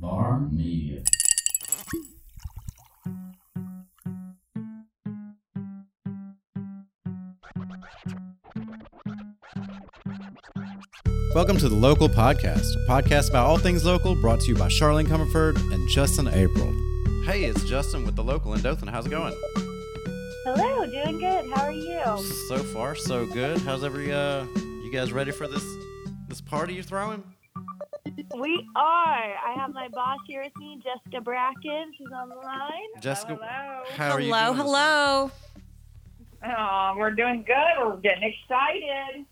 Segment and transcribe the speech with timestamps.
[0.00, 1.02] Bar Media.
[11.34, 14.68] Welcome to the Local Podcast, a podcast about all things local, brought to you by
[14.68, 16.66] Charlene Comerford and Justin April.
[17.24, 18.88] Hey, it's Justin with the Local in Dothan.
[18.88, 19.34] How's it going?
[20.44, 21.50] Hello, doing good.
[21.50, 22.00] How are you?
[22.48, 23.58] So far, so good.
[23.62, 24.44] How's every uh?
[24.56, 25.64] You guys ready for this
[26.28, 27.22] this party you're throwing?
[28.34, 28.84] We are.
[28.84, 31.92] I have my boss here with me, Jessica Bracken.
[31.96, 32.70] She's on the line.
[33.00, 33.82] Jessica, hello.
[33.96, 34.32] how are you?
[34.32, 35.30] hello, doing hello.
[36.44, 37.86] Oh, we're doing good.
[37.86, 39.26] We're getting excited.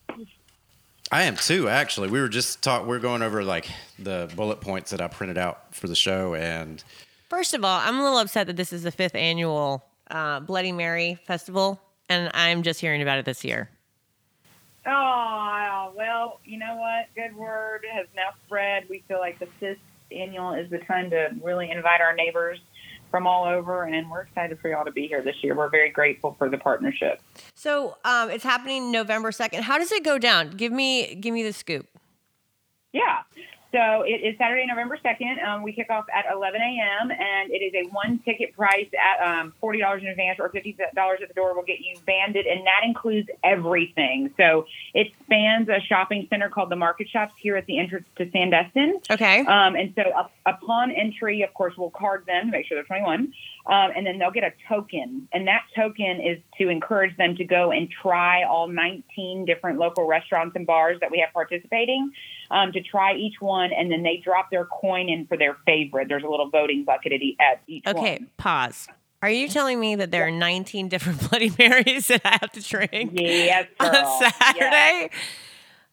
[1.11, 1.69] I am too.
[1.69, 2.87] Actually, we were just talk.
[2.87, 3.67] We're going over like
[3.99, 6.83] the bullet points that I printed out for the show, and
[7.31, 10.73] First of all, I'm a little upset that this is the fifth annual uh, Bloody
[10.73, 13.71] Mary Festival, and I'm just hearing about it this year.
[14.85, 14.91] Oh,
[15.95, 17.07] well, you know what?
[17.15, 18.85] Good word has now spread.
[18.89, 19.79] We feel like the fifth
[20.13, 22.59] annual is the time to really invite our neighbors
[23.11, 25.57] from all over, and we're excited for y'all to be here this year.
[25.57, 27.21] We're very grateful for the partnership.
[27.55, 29.61] So um, it's happening November 2nd.
[29.61, 30.51] How does it go down?
[30.51, 31.89] Give me, give me the scoop.
[32.93, 33.21] Yeah.
[33.73, 35.45] So it is Saturday, November 2nd.
[35.47, 37.11] Um, we kick off at 11 a.m.
[37.13, 41.29] and it is a one ticket price at um, $40 in advance or $50 at
[41.29, 42.47] the door will get you banded.
[42.47, 44.35] And that includes everything.
[44.37, 48.27] So it spans a shopping center called the Market Shops here at the entrance to
[48.27, 49.09] Sandestin.
[49.09, 49.41] Okay.
[49.41, 52.85] Um, and so up, upon entry, of course, we'll card them to make sure they're
[52.85, 53.33] 21.
[53.67, 55.29] Um, and then they'll get a token.
[55.33, 60.09] And that token is to encourage them to go and try all 19 different local
[60.09, 62.11] restaurants and bars that we have participating
[62.51, 63.71] um, to try each one.
[63.73, 66.09] And then they drop their coin in for their favorite.
[66.09, 68.29] There's a little voting bucket at, e- at each Okay, one.
[68.37, 68.89] pause.
[69.23, 72.63] Are you telling me that there are 19 different Bloody Marys that I have to
[72.63, 74.19] drink Yes, on girl.
[74.21, 74.35] Yes.
[74.39, 75.11] Saturday?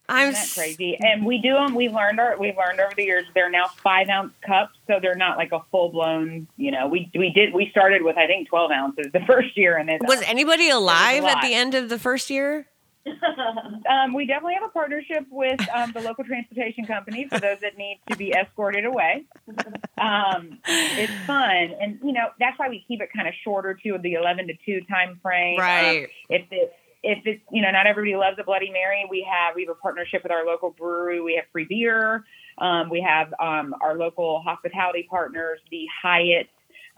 [0.10, 0.98] I'm Isn't that crazy?
[1.02, 1.76] And we do them.
[1.76, 2.38] We learned our.
[2.40, 3.26] We've learned over the years.
[3.36, 6.48] They're now five ounce cups, so they're not like a full blown.
[6.56, 7.54] You know, we we did.
[7.54, 11.26] We started with I think twelve ounces the first year, and then Was anybody alive
[11.26, 12.68] at the end of the first year?
[13.88, 17.78] Um, we definitely have a partnership with um, the local transportation company for those that
[17.78, 19.26] need to be escorted away.
[19.98, 23.98] Um, it's fun, and you know that's why we keep it kind of shorter too,
[24.02, 25.60] the eleven to two time frame.
[25.60, 26.10] Um, Right.
[26.30, 26.74] if it
[27.04, 29.80] if it's you know not everybody loves a Bloody Mary, we have we have a
[29.80, 31.22] partnership with our local brewery.
[31.22, 32.26] We have free beer.
[32.58, 36.48] Um, we have um, our local hospitality partners, the Hyatt.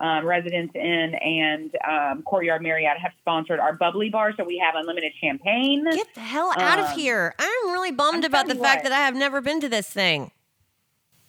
[0.01, 4.75] Um, Residence Inn and um, Courtyard Marriott have sponsored our bubbly bar, so we have
[4.75, 5.83] unlimited champagne.
[5.91, 7.35] Get the hell out of Um, here.
[7.37, 8.91] I'm really bummed I'm about the telling fact what.
[8.91, 10.31] that I have never been to this thing.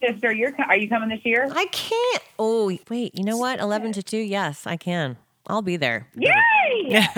[0.00, 1.48] Sister, you're are you coming this year?
[1.50, 2.22] I can't.
[2.38, 3.14] Oh, wait.
[3.19, 3.59] You know what?
[3.60, 4.16] 11 to 2.
[4.19, 5.16] Yes, I can.
[5.47, 6.09] I'll be there.
[6.16, 7.04] Yay!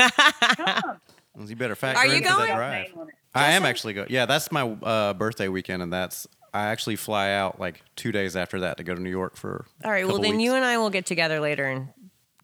[0.56, 0.98] Come.
[1.46, 2.56] you better factor Are you in for that going?
[2.56, 2.86] drive.
[3.34, 4.08] I am actually going.
[4.10, 8.36] Yeah, that's my uh, birthday weekend, and that's I actually fly out like two days
[8.36, 9.64] after that to go to New York for.
[9.84, 10.06] All right.
[10.06, 10.44] Well, then weeks.
[10.44, 11.88] you and I will get together later and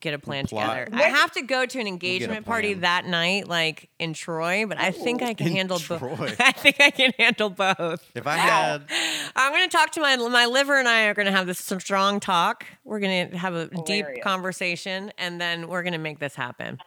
[0.01, 0.87] get a plan plot.
[0.87, 1.05] together.
[1.05, 4.93] I have to go to an engagement party that night, like in Troy, but I
[4.93, 6.37] think I can handle both.
[6.41, 8.11] I think I can handle both.
[8.15, 8.85] If I had,
[9.37, 11.59] I'm going to talk to my my liver and I are going to have this
[11.59, 12.65] strong talk.
[12.85, 16.79] We're going to have a deep conversation, and then we're going to make this happen.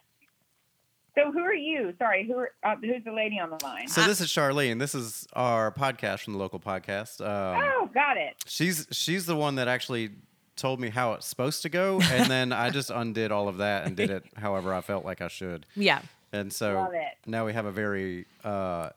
[1.16, 1.94] So who are you?
[2.00, 3.88] Sorry, who are, uh, who's the lady on the line?
[3.88, 4.80] so this is Charlene.
[4.80, 7.20] This is our podcast from the local podcast.
[7.20, 8.36] Um, oh, got it.
[8.46, 10.12] she's she's the one that actually
[10.56, 13.86] told me how it's supposed to go, and then I just undid all of that
[13.86, 15.66] and did it however I felt like I should.
[15.76, 16.02] Yeah.
[16.32, 16.90] And so
[17.26, 18.92] now we have a very uh,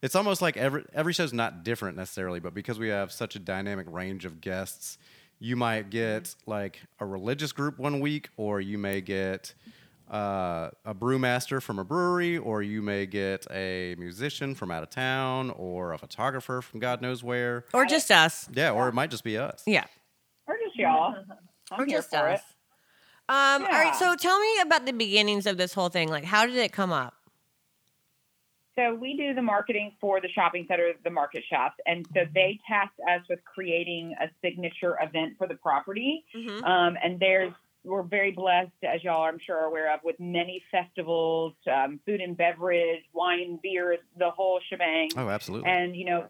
[0.00, 3.38] it's almost like every every show's not different necessarily, but because we have such a
[3.38, 4.96] dynamic range of guests,
[5.38, 9.52] you might get like a religious group one week, or you may get
[10.10, 14.90] uh, a brewmaster from a brewery, or you may get a musician from out of
[14.90, 17.64] town, or a photographer from God knows where.
[17.72, 18.48] Or just us.
[18.52, 19.62] Yeah, or it might just be us.
[19.66, 19.84] Yeah.
[20.46, 21.14] Or just y'all.
[21.70, 22.40] I'm or here just for us.
[22.40, 22.44] it.
[23.30, 23.82] Um, All Yeah.
[23.84, 23.94] right.
[23.96, 26.08] So tell me about the beginnings of this whole thing.
[26.08, 27.14] Like, how did it come up?
[28.78, 32.60] So we do the marketing for the shopping center, the market shops, and so they
[32.68, 36.24] tasked us with creating a signature event for the property.
[36.34, 36.62] Mhm.
[36.64, 37.52] Um, and there's
[37.84, 42.20] we're very blessed, as y'all I'm sure are aware of, with many festivals, um, food
[42.20, 45.10] and beverage, wine, beer, the whole shebang.
[45.16, 45.70] Oh, absolutely.
[45.70, 46.26] and you know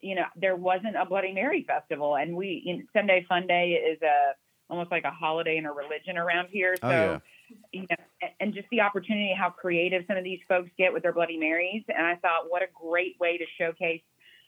[0.00, 3.70] you know there wasn't a bloody mary festival and we you know, sunday fun day
[3.72, 4.32] is a
[4.68, 7.18] almost like a holiday and a religion around here so Oh, yeah.
[7.72, 11.12] you know and just the opportunity how creative some of these folks get with their
[11.12, 14.02] bloody marys and i thought what a great way to showcase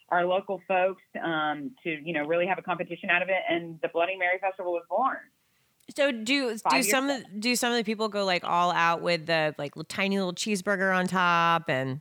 [0.09, 3.79] our local folks um, to you know really have a competition out of it and
[3.83, 5.19] the bloody mary festival was born
[5.95, 9.27] So do do some of do some of the people go like all out with
[9.27, 12.01] the like tiny little cheeseburger on top and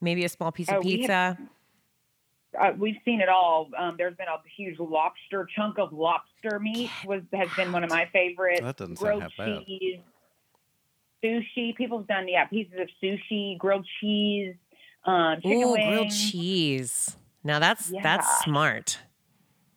[0.00, 1.38] maybe a small piece Oh, of we pizza?
[2.60, 3.70] uh, we've seen it all.
[3.78, 7.90] Um, there's been a huge lobster chunk of lobster meat was has been one of
[7.90, 8.60] my favorites.
[8.60, 9.64] That doesn't sound grilled half bad.
[9.66, 10.00] cheese,
[11.24, 11.76] sushi.
[11.76, 14.54] People's done yeah pieces of sushi, grilled cheese,
[15.04, 15.86] um, chicken Ooh, wings.
[15.86, 17.16] grilled cheese.
[17.44, 18.98] Now that's that's smart.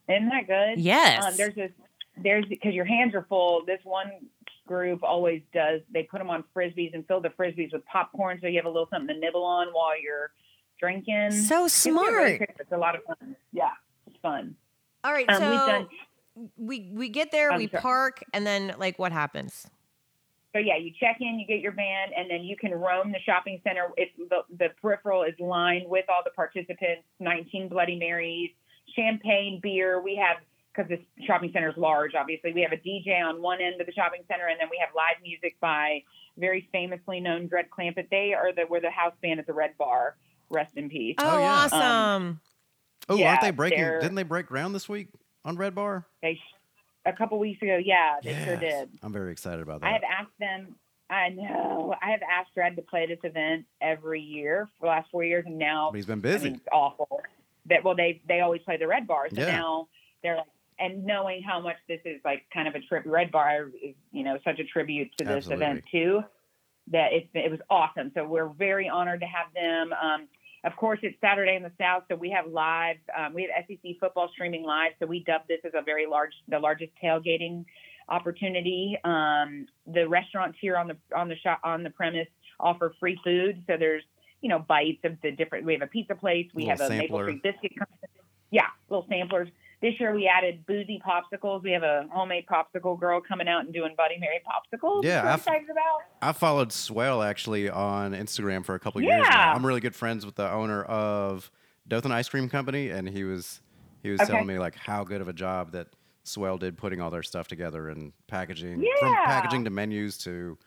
[0.10, 0.80] Isn't that good?
[0.84, 1.26] Yes.
[1.26, 1.72] Um, there's this
[2.22, 3.64] there's because your hands are full.
[3.66, 4.12] This one
[4.68, 5.82] group always does.
[5.94, 8.70] They put them on frisbees and fill the frisbees with popcorn, so you have a
[8.70, 10.32] little something to nibble on while you're
[10.80, 11.32] drinking.
[11.32, 12.42] so smart.
[12.42, 13.36] It's a lot of fun.
[13.54, 13.70] Yeah,
[14.08, 14.56] it's fun.
[15.04, 15.88] All right, Um, so done
[16.58, 17.82] we we get there, I'm we sorry.
[17.82, 19.68] park, and then like what happens?
[20.54, 23.20] So yeah, you check in, you get your band, and then you can roam the
[23.26, 23.90] shopping center.
[23.98, 28.52] It's the, the peripheral is lined with all the participants, 19 Bloody Marys,
[28.96, 30.02] champagne, beer.
[30.02, 30.38] We have
[30.76, 32.14] because this shopping center is large.
[32.16, 34.78] Obviously, we have a DJ on one end of the shopping center, and then we
[34.80, 36.04] have live music by
[36.38, 38.10] very famously known Dread Clampitt.
[38.12, 40.16] They are the we're the house band at the Red Bar.
[40.50, 41.16] Rest in peace.
[41.20, 41.46] Oh, Oh, yeah.
[41.54, 42.40] Um, awesome!
[43.10, 43.80] Oh, Yeah, aren't they breaking?
[43.80, 45.08] Didn't they break ground this week
[45.44, 46.06] on Red Bar?
[46.22, 46.40] They
[47.06, 48.90] a couple weeks ago, yeah, they sure did.
[49.04, 49.88] I'm very excited about that.
[49.88, 50.76] I have asked them.
[51.08, 51.94] I know.
[52.02, 55.44] I have asked Dread to play this event every year for the last four years,
[55.46, 56.46] and now but he's been I busy.
[56.46, 57.22] mean, it's awful.
[57.68, 59.52] That well, they they always play the Red Bar, so Yeah.
[59.52, 59.88] now
[60.24, 60.46] they're like,
[60.80, 63.04] and knowing how much this is like kind of a trip.
[63.06, 65.66] Red Bar is you know such a tribute to this Absolutely.
[65.66, 66.22] event too.
[66.92, 68.12] That it's it was awesome.
[68.14, 69.94] So we're very honored to have them.
[69.94, 70.28] Um,
[70.66, 72.98] of course, it's Saturday in the South, so we have live.
[73.16, 76.32] Um, we have SEC football streaming live, so we dubbed this as a very large,
[76.48, 77.66] the largest tailgating
[78.10, 78.98] opportunity.
[79.04, 82.28] Um, the restaurants here on the on the shop on the premise
[82.60, 84.04] offer free food, so there's
[84.42, 85.66] you know bites of the different.
[85.66, 87.26] We have a pizza place, we have a maple sampler.
[87.26, 87.78] tree biscuit.
[87.78, 88.00] company.
[88.52, 89.50] Yeah, little samplers.
[89.82, 91.64] This year we added boozy popsicles.
[91.64, 95.04] We have a homemade popsicle girl coming out and doing Buddy Mary popsicles.
[95.04, 96.02] Yeah, excited about.
[96.22, 99.30] I followed Swell actually on Instagram for a couple years now.
[99.30, 99.54] Yeah.
[99.54, 101.52] I'm really good friends with the owner of
[101.88, 103.62] Dothan Ice Cream Company, and he was
[104.02, 104.32] he was Okay.
[104.32, 105.88] telling me like how good of a job that
[106.24, 110.58] Swell did putting all their stuff together and packaging from packaging to menus to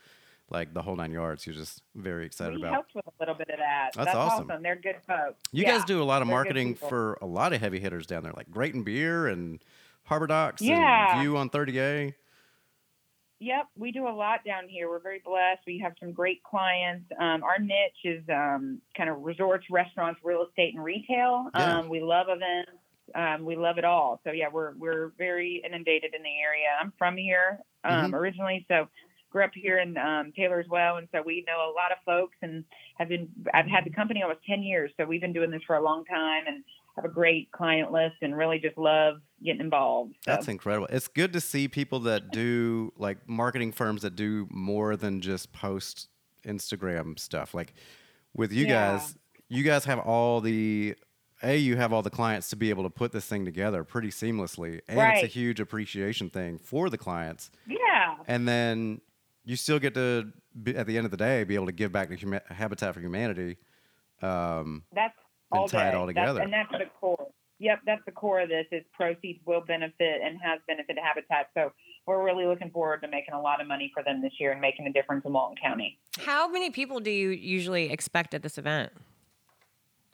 [0.51, 1.47] like the whole nine yards.
[1.47, 2.73] You're just very excited we about.
[2.73, 3.91] helped with a little bit of that.
[3.95, 4.51] That's awesome.
[4.63, 5.41] They're good folks.
[5.53, 8.23] You Yeah, guys do a lot of marketing for a lot of heavy hitters down
[8.23, 9.63] there, like Grayton Beer and
[10.05, 11.13] Harbor Docks Yeah.
[11.19, 12.15] and Vue on 30A.
[13.41, 14.89] Yep, we do a lot down here.
[14.89, 15.61] We're very blessed.
[15.65, 17.05] We have some great clients.
[17.21, 21.49] Um, our niche is um, kind of resorts, restaurants, real estate, and retail.
[21.55, 21.79] Yeah.
[21.79, 22.73] Um, we love events.
[23.15, 24.21] Um, we love it all.
[24.25, 26.67] So yeah, we're we're very inundated in the area.
[26.81, 28.15] I'm from here um, Mhm.
[28.15, 28.89] originally, so
[29.31, 31.99] grew up here in um, Taylor as well, and so we know a lot of
[32.05, 32.65] folks and
[32.99, 33.29] have been.
[33.55, 36.05] I've had the company almost ten years, so we've been doing this for a long
[36.05, 36.65] time and
[36.97, 40.15] have a great client list and really just love getting involved.
[40.25, 40.33] So.
[40.33, 40.89] That's incredible.
[40.91, 45.53] It's good to see people that do like marketing firms that do more than just
[45.53, 46.09] post
[46.45, 47.55] Instagram stuff.
[47.55, 47.75] Like
[48.35, 48.93] with you Yeah.
[48.99, 49.17] guys,
[49.49, 50.97] you guys have all the
[51.41, 54.09] a you have all the clients to be able to put this thing together pretty
[54.09, 57.53] seamlessly, and it's a huge appreciation thing for the clients.
[57.67, 58.17] yeah.
[58.27, 59.01] And then
[59.49, 60.31] you still get to
[60.63, 62.93] be, at the end of the day be able to give back to Huma- Habitat
[62.95, 63.57] for Humanity.
[64.21, 65.15] Um, That's
[65.51, 65.97] and all tie it day.
[65.97, 66.41] all That's- together.
[66.43, 67.29] and that's the core.
[67.61, 68.67] Yep, that's the core of this.
[68.71, 71.51] Is proceeds will benefit and has benefited Habitat.
[71.55, 71.73] So
[72.07, 74.61] we're really looking forward to making a lot of money for them this year and
[74.61, 75.99] making a difference in Walton County.
[76.25, 78.93] How many people do you usually expect at this event?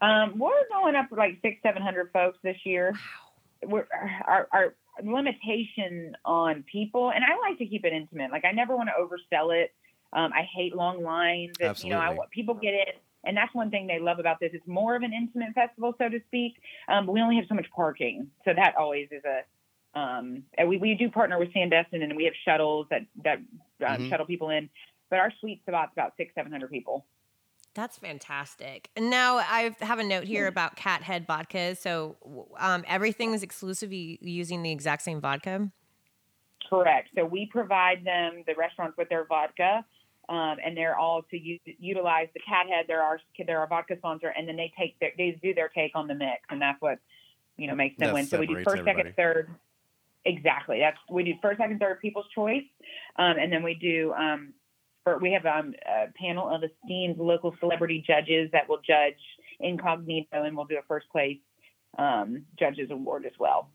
[0.00, 2.92] Um, we're going up to like six, seven hundred folks this year.
[2.92, 3.68] Wow.
[3.70, 3.86] We're,
[4.26, 8.30] our, our limitation on people, and I like to keep it intimate.
[8.30, 9.72] Like I never want to oversell it.
[10.12, 11.56] Um, I hate long lines.
[11.60, 12.16] And, you know, I Absolutely.
[12.18, 14.50] want people get it, and that's one thing they love about this.
[14.52, 16.54] It's more of an intimate festival, so to speak.
[16.88, 19.42] Um, but we only have so much parking, so that always is a.
[19.98, 23.38] Um, and we, we do partner with Sandestin, and we have shuttles that that
[23.86, 24.08] um, Mhm.
[24.08, 24.68] shuttle people in.
[25.10, 27.06] But our sweet spot's about six, seven hundred people.
[27.74, 28.90] That's fantastic.
[28.96, 31.74] And now I have a note here about Cathead vodka.
[31.74, 32.16] So
[32.58, 35.70] um, is exclusively using the exact same vodka.
[36.70, 37.08] Correct.
[37.16, 39.84] So we provide them, the restaurants, with their vodka,
[40.28, 42.86] um, and they're all to u- utilize the Cathead.
[42.86, 45.92] They're our they're our vodka sponsor, and then they take their, they do their take
[45.94, 46.98] on the mix, and that's what
[47.56, 48.26] you know makes them That win.
[48.26, 49.50] So we do separates first, second, third.
[50.24, 50.78] Exactly.
[50.78, 52.64] That's we do first, second, third people's choice,
[53.16, 54.12] um, and then we do.
[54.14, 54.54] Um,
[55.04, 59.18] for, we have um, a panel of esteemed local celebrity judges that will judge
[59.60, 61.38] incognito, and we'll do a first place
[61.98, 63.68] um, judges award as well.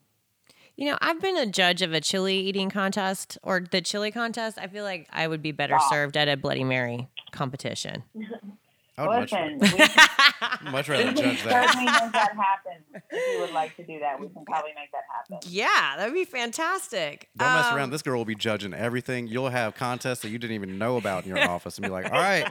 [0.76, 4.58] You know, I've been a judge of a chili eating contest or the chili contest.
[4.58, 5.88] I feel like I would be better Wow.
[5.90, 8.04] served at a Bloody Mary competition.
[9.00, 11.70] I would much, rather- we, much rather can judge that.
[11.70, 12.84] certainly make that happen.
[13.12, 15.50] If you would like to do that, we can probably make that happen.
[15.52, 17.30] yeah, that'd be fantastic.
[17.38, 17.90] Don't mess Um, around.
[17.92, 19.28] This girl will be judging everything.
[19.28, 22.06] You'll have contests that you didn't even know about in your office and be like,
[22.12, 22.50] all right,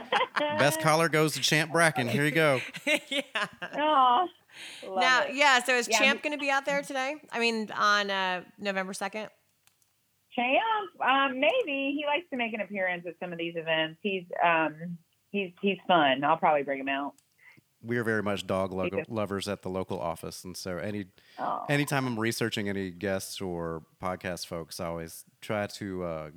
[0.57, 2.07] best collar goes to Champ Bracken.
[2.07, 2.61] Here you go.
[3.09, 3.21] yeah.
[3.77, 4.27] Oh,
[4.87, 5.35] Love now, it.
[5.35, 5.63] yeah.
[5.63, 7.15] So is Yeah, Champ going to be out there today?
[7.31, 9.29] I mean, on uh, November second.
[10.35, 10.59] Champ,
[11.01, 13.99] um, maybe he likes to make an appearance at some of these events.
[14.01, 14.97] He's um,
[15.31, 16.23] he's he's fun.
[16.23, 17.13] I'll probably bring him out.
[17.81, 21.05] We are very much dog lo- lovers at the local office, and so any
[21.39, 21.65] Oh.
[21.69, 26.29] anytime I'm researching any guests or podcast folks, I always try to, uh,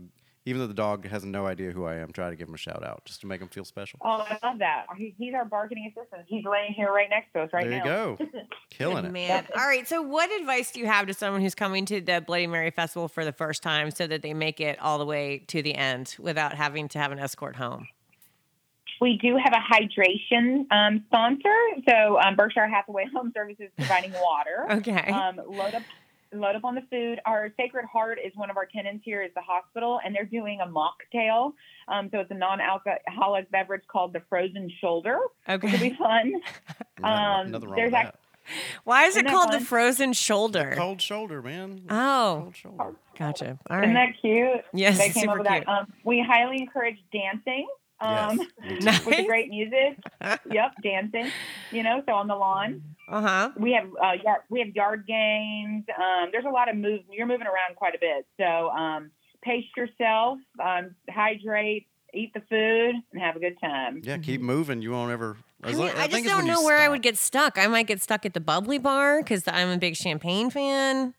[0.45, 2.59] even though the dog has no idea who I am, try to give him a
[2.59, 3.99] shout out just to make him feel special.
[4.05, 4.87] Oh, I love that.
[4.97, 6.23] He, he's our marketing assistant.
[6.29, 7.71] He's laying here right next to us right now.
[7.71, 8.15] there you now.
[8.15, 9.13] go, killing Good it.
[9.13, 9.47] man.
[9.57, 9.89] All right.
[9.89, 13.09] So, what advice do you have to someone who's coming to the Bloody Mary Festival
[13.09, 16.15] for the first time, so that they make it all the way to the end
[16.21, 17.89] without having to have an escort home?
[19.03, 21.55] We do have a hydration um, sponsor.
[21.89, 24.67] So um, Berkshire Hathaway Home Services providing water.
[24.79, 25.11] Okay.
[25.11, 25.83] Um, load up,
[26.33, 27.21] load up on the food.
[27.27, 29.23] Our Sacred Heart is one of our tenants here.
[29.23, 31.53] Is the hospital, and they're doing a mocktail.
[31.89, 35.19] Um, so it's a non-alcoholic beverage called the Frozen Shoulder,
[35.49, 35.89] Okay, which will okay.
[35.91, 36.33] be fun.
[37.01, 38.19] Nothing, Um, nothing wrong there's with ac- that.
[38.85, 40.75] Why is it Isn't that called the frozen shoulder?
[40.77, 41.83] Cold shoulder, man.
[41.91, 42.97] Oh, Cold shoulder.
[43.19, 43.59] gotcha.
[43.71, 44.65] All Isn't that cute?
[44.73, 45.65] Yes, they came super up with cute.
[45.67, 45.73] that.
[45.73, 47.67] Um, we highly encourage dancing.
[48.03, 48.83] Um, yes.
[48.85, 49.07] Nice.
[49.07, 49.99] with the great music.
[50.51, 51.31] yep, dancing.
[51.71, 52.83] You know, so on the lawn.
[53.09, 53.51] Uh huh.
[53.57, 55.85] We have uh, yard, we have yard games.
[55.97, 57.01] Um, there's a lot of move.
[57.11, 59.11] You're moving around quite a bit, so um,
[59.43, 64.01] pace yourself, um, hydrate, eat the food, and have a good time.
[64.05, 64.83] Yeah, keep moving.
[64.83, 65.37] You won't ever.
[65.65, 67.57] I, mean, long- I, just don't know where I would get stuck.
[67.59, 71.15] I might get stuck at the bubbly bar because I'm a big champagne fan.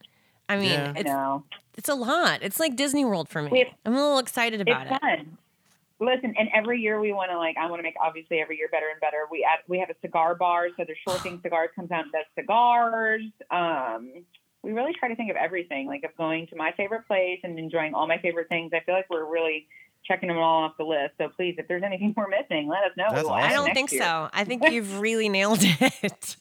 [0.50, 0.94] I mean, Yeah.
[0.98, 1.44] it's no,
[1.78, 2.40] it's a lot.
[2.42, 3.50] It's like Disney World for me.
[3.52, 5.02] We have- I'm a little excited about it's it.
[5.02, 5.38] fun.
[6.00, 8.68] Listen, and every year we want to like I want to make obviously every year
[8.72, 9.20] better and better.
[9.32, 12.12] We add, we have a cigar bar, so there's Sure Thing Cigars comes out and
[12.12, 13.24] does cigars.
[13.52, 14.26] Um,
[14.64, 17.60] we really try to think of everything, like of going to my favorite place and
[17.60, 18.72] enjoying all my favorite things.
[18.74, 19.68] I feel like we're really
[20.06, 21.14] checking them all off the list.
[21.18, 23.08] So please, if there's anything we're missing, let us know.
[23.14, 23.50] We will awesome.
[23.50, 24.02] I don't think year.
[24.02, 24.30] so.
[24.34, 26.38] I think you've really nailed it.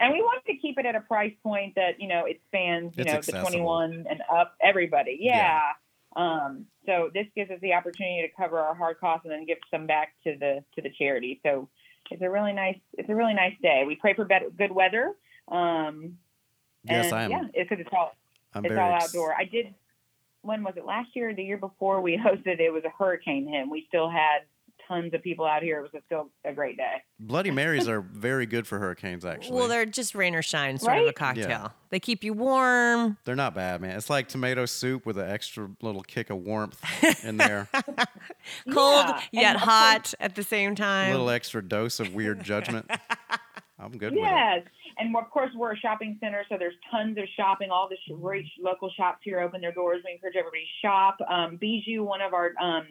[0.00, 2.96] And we want to keep it at a price point that you know it spans
[2.96, 5.18] you It's know the 21 and up everybody.
[5.20, 5.36] Yeah.
[5.36, 5.60] Yeah.
[6.18, 9.58] Um, so this gives us the opportunity to cover our hard costs and then give
[9.70, 11.40] some back to the to the charity.
[11.44, 11.68] So
[12.10, 13.84] it's a really nice it's a really nice day.
[13.86, 15.14] We pray for better, good weather.
[15.46, 16.18] Um,
[16.84, 17.30] Yes, and I am.
[17.30, 18.12] Yeah, it's it's all
[18.54, 19.34] I'm it's all ex- outdoor.
[19.34, 19.74] I did.
[20.42, 20.84] When was it?
[20.84, 22.60] Last year, or the year before, we hosted.
[22.60, 23.68] It was a hurricane hit.
[23.68, 24.40] We still had
[24.88, 25.78] tons of people out here.
[25.84, 26.94] It was still a great day.
[27.20, 29.24] Bloody Marys are very good for hurricanes.
[29.24, 31.48] Actually, well, they're just rain or shine sort of a cocktail.
[31.48, 31.68] Yeah.
[31.90, 33.16] They keep you warm.
[33.24, 33.96] They're not bad, man.
[33.96, 36.82] It's like tomato soup with an extra little kick of warmth
[37.24, 37.68] in there.
[38.72, 41.08] Cold Yeah, yet and of course- hot at the same time.
[41.08, 42.90] a little extra dose of weird judgment.
[43.80, 44.26] I'm good with it.
[44.26, 44.62] Yes.
[44.98, 47.70] And of course, we're a shopping center, so there's tons of shopping.
[47.70, 50.02] All the great local shops here open their doors.
[50.04, 51.16] We encourage everybody to shop.
[51.30, 52.88] Um, Bijou, one of our um,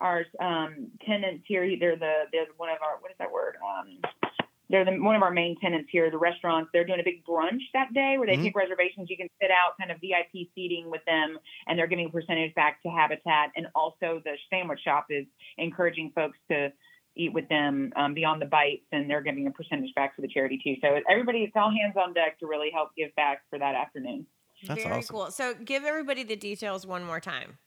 [0.00, 3.56] our um, tenants here, they're the they're one of our what is that word?
[3.64, 3.98] Um,
[4.68, 6.10] they're the, one of our main tenants here.
[6.10, 8.42] The restaurants they're doing a big brunch that day where they Mhm.
[8.44, 9.08] take reservations.
[9.08, 12.54] You can sit out, kind of VIP seating with them, and they're giving a percentage
[12.54, 13.52] back to Habitat.
[13.56, 15.26] And also, the sandwich shop is
[15.58, 16.72] encouraging folks to
[17.14, 20.28] eat with them um, beyond the bites, and they're giving a percentage back to the
[20.28, 20.76] charity too.
[20.82, 24.26] So everybody, it's all hands on deck to really help give back for that afternoon.
[24.66, 25.14] That's Very awesome.
[25.14, 25.30] cool.
[25.30, 27.58] So give everybody the details one more time.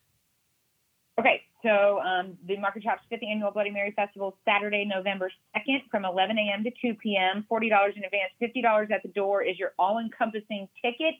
[1.19, 6.05] Okay, so um, the Market Shop's fifth annual Bloody Mary Festival, Saturday, November 2nd, from
[6.05, 6.63] 11 a.m.
[6.63, 7.45] to 2 p.m.
[7.51, 11.15] $40 in advance, $50 at the door is your all encompassing ticket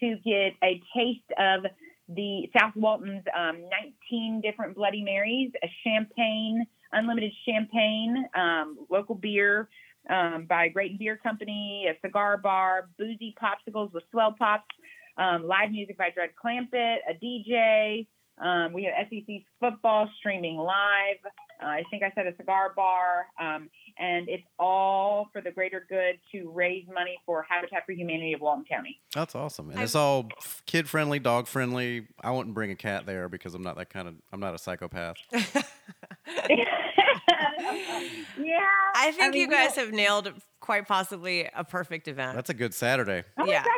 [0.00, 1.64] to get a taste of
[2.08, 3.62] the South Walton's um,
[4.10, 9.68] 19 different Bloody Marys, a champagne, unlimited champagne, um, local beer
[10.10, 14.74] um, by Grayton Beer Company, a cigar bar, boozy popsicles with swell pops,
[15.18, 18.06] um, live music by Dread Clampitt, a DJ.
[18.38, 21.16] Um, we have SEC football streaming live.
[21.62, 23.26] Uh, I think I said a cigar bar.
[23.40, 28.34] Um, and it's all for the greater good to raise money for Habitat for Humanity
[28.34, 29.00] of Walton County.
[29.14, 30.28] That's awesome, and I've- it's all
[30.66, 32.08] kid friendly, dog friendly.
[32.22, 34.16] I wouldn't bring a cat there because I'm not that kind of.
[34.32, 35.16] I'm not a psychopath.
[38.38, 38.62] yeah.
[38.94, 42.34] I think mean, you guys have nailed quite possibly a perfect event.
[42.34, 43.24] That's a good Saturday.
[43.38, 43.62] Oh yeah.
[43.64, 43.72] gosh,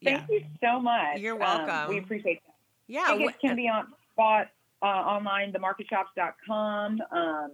[0.00, 0.16] yeah.
[0.18, 1.18] Thank you so much.
[1.18, 1.88] You're Um, welcome.
[1.94, 2.52] we appreciate that.
[2.86, 3.06] Yeah.
[3.12, 4.48] Tickets wh- can be on bought
[4.82, 7.00] uh, online, themarketshops.com.
[7.10, 7.50] Um,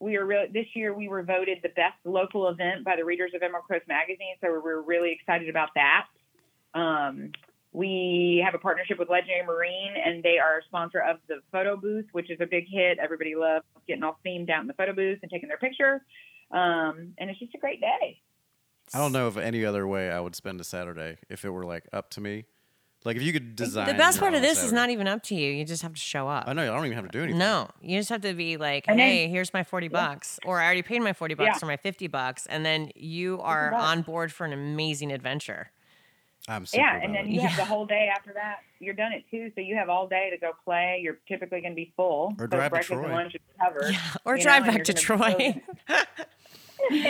[0.00, 3.32] we are really this year we were voted the best local event by the readers
[3.34, 6.06] of Emerald Coast Magazine, so we're really excited about that.
[6.74, 7.30] Um,
[7.72, 11.76] we have a partnership with Legendary Marine, and they are a sponsor of the photo
[11.76, 12.98] booth, which is a big hit.
[12.98, 16.04] Everybody loves getting all themed out in the photo booth and taking their picture.
[16.50, 18.20] Um, and it's just a great day.
[18.92, 21.64] I don't know of any other way I would spend a Saturday if it were
[21.64, 22.44] like up to me.
[23.04, 23.86] Like if you could design.
[23.88, 25.50] the best part of this is not even up to you.
[25.50, 26.44] You just have to show up.
[26.46, 26.62] I know.
[26.62, 27.38] I don't even have to do anything.
[27.38, 30.38] No, you just have to be like, And then- hey, here's my 40 bucks.
[30.46, 31.66] Or I already paid my 40 bucks Yeah.
[31.66, 32.46] or my 50 bucks.
[32.46, 35.70] And then you are on board for an amazing adventure.
[36.48, 37.48] I'm super Yeah, and then you Yeah.
[37.48, 38.58] have the whole day after that.
[38.80, 40.98] You're done at two, so you have all day to go play.
[41.02, 42.34] You're typically going to be full.
[42.38, 43.12] Or so drive to breakfast and Troy.
[43.14, 43.96] lunch is covered.
[44.24, 45.34] Or drive know, back to Troy.
[46.90, 47.06] be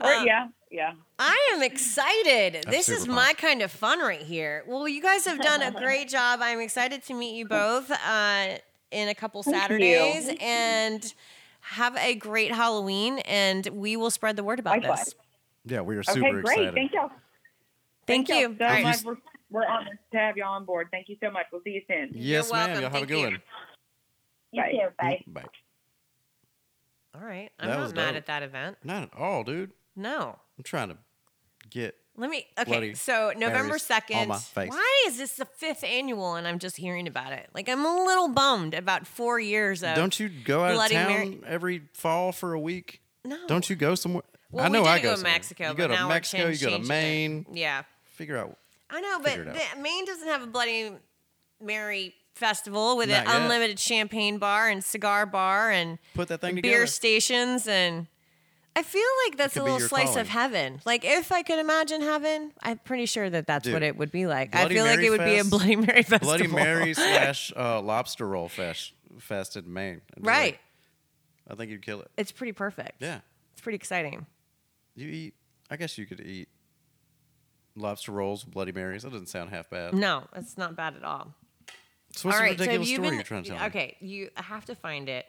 [0.00, 0.94] or, Uh, yeah, yeah.
[1.18, 2.64] I am excited.
[2.66, 4.64] I'm this is super my kind of fun right here.
[4.66, 6.40] Well, you guys have done a great job.
[6.42, 8.56] I'm excited to meet you both uh,
[8.90, 9.60] in a couple Thank you.
[9.60, 11.14] Saturdays and
[11.60, 13.18] have a great Halloween.
[13.20, 15.04] And we will spread the word about Likewise.
[15.04, 15.14] this.
[15.66, 16.52] yeah, we are super Okay, super great.
[16.58, 16.74] excited.
[16.74, 17.10] Thank y'all.
[18.06, 18.56] Thank, y'all you.
[18.58, 18.82] so All right.
[18.84, 19.04] much.
[19.04, 19.16] We're,
[19.50, 20.88] we're honored to have y'all on board.
[20.90, 21.46] Thank you so much.
[21.52, 22.10] We'll see you soon.
[22.14, 22.66] Yes, You're ma'am.
[22.68, 22.82] welcome.
[22.82, 23.24] Y'all have a good you.
[23.24, 23.42] one.
[24.52, 24.70] You Bye.
[24.70, 24.88] too.
[24.98, 25.22] Bye.
[25.42, 25.44] Bye.
[27.14, 27.50] All right.
[27.60, 28.16] I'm That not mad dope.
[28.16, 28.78] at that event.
[28.82, 29.70] Not at all, dude.
[29.94, 30.38] No.
[30.58, 30.96] I'm trying to
[31.70, 31.96] get.
[32.16, 32.46] Let me.
[32.58, 34.18] Okay, so November second.
[34.18, 34.68] on my face.
[34.70, 37.48] Why is this the fifth annual and I'm just hearing about it?
[37.54, 39.96] Like I'm a little bummed about four years of.
[39.96, 43.00] Don't you go out of town Mary- every fall for a week?
[43.24, 43.38] No.
[43.46, 44.24] Don't you go somewhere?
[44.50, 45.22] Well, I know we I go, go to.
[45.22, 46.42] Mexico, You go to Mexico.
[46.42, 46.86] You go to changing it.
[46.88, 47.46] Maine.
[47.52, 48.58] Yeah, Figure out.
[48.90, 49.56] I know, but Figure it out.
[49.76, 50.90] the, Maine doesn't have a Bloody
[51.62, 53.40] Mary festival with Not an yet.
[53.42, 56.86] unlimited champagne bar and cigar bar and Put that thing beer together.
[56.86, 58.06] stations and.
[58.74, 60.20] I feel like that's a little slice calling.
[60.20, 60.80] of heaven.
[60.86, 64.10] Like if I could imagine heaven, I'm pretty sure that that's Dude, what it would
[64.10, 64.52] be like.
[64.52, 66.28] Bloody I feel like it would be a Bloody Mary festival.
[66.28, 70.00] Bloody Mary slash uh, lobster roll fest fest in Maine.
[70.14, 70.52] Just Right.
[70.52, 70.60] like,
[71.50, 72.10] I think you'd kill it.
[72.16, 72.92] It's pretty perfect.
[73.00, 73.20] Yeah.
[73.52, 74.24] It's pretty exciting.
[74.94, 75.34] You eat.
[75.70, 76.48] I guess you could eat
[77.76, 79.02] lobster rolls, Bloody Marys.
[79.02, 79.94] That doesn't sound half bad.
[79.94, 81.34] No, it's not bad at all.
[82.14, 83.66] So what's all the right, so ridiculous you story been you're trying to tell me?
[83.66, 83.96] okay?
[84.00, 85.24] You have to find it.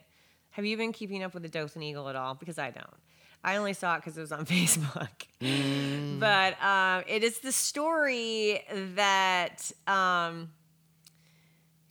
[0.52, 2.36] Have you been keeping up with the Dothan Eagle at all?
[2.36, 2.86] Because I don't.
[3.44, 5.10] I only saw it because it was on Facebook.
[5.42, 6.20] Mm.
[6.20, 8.64] But um, it is the story
[8.96, 10.52] that um,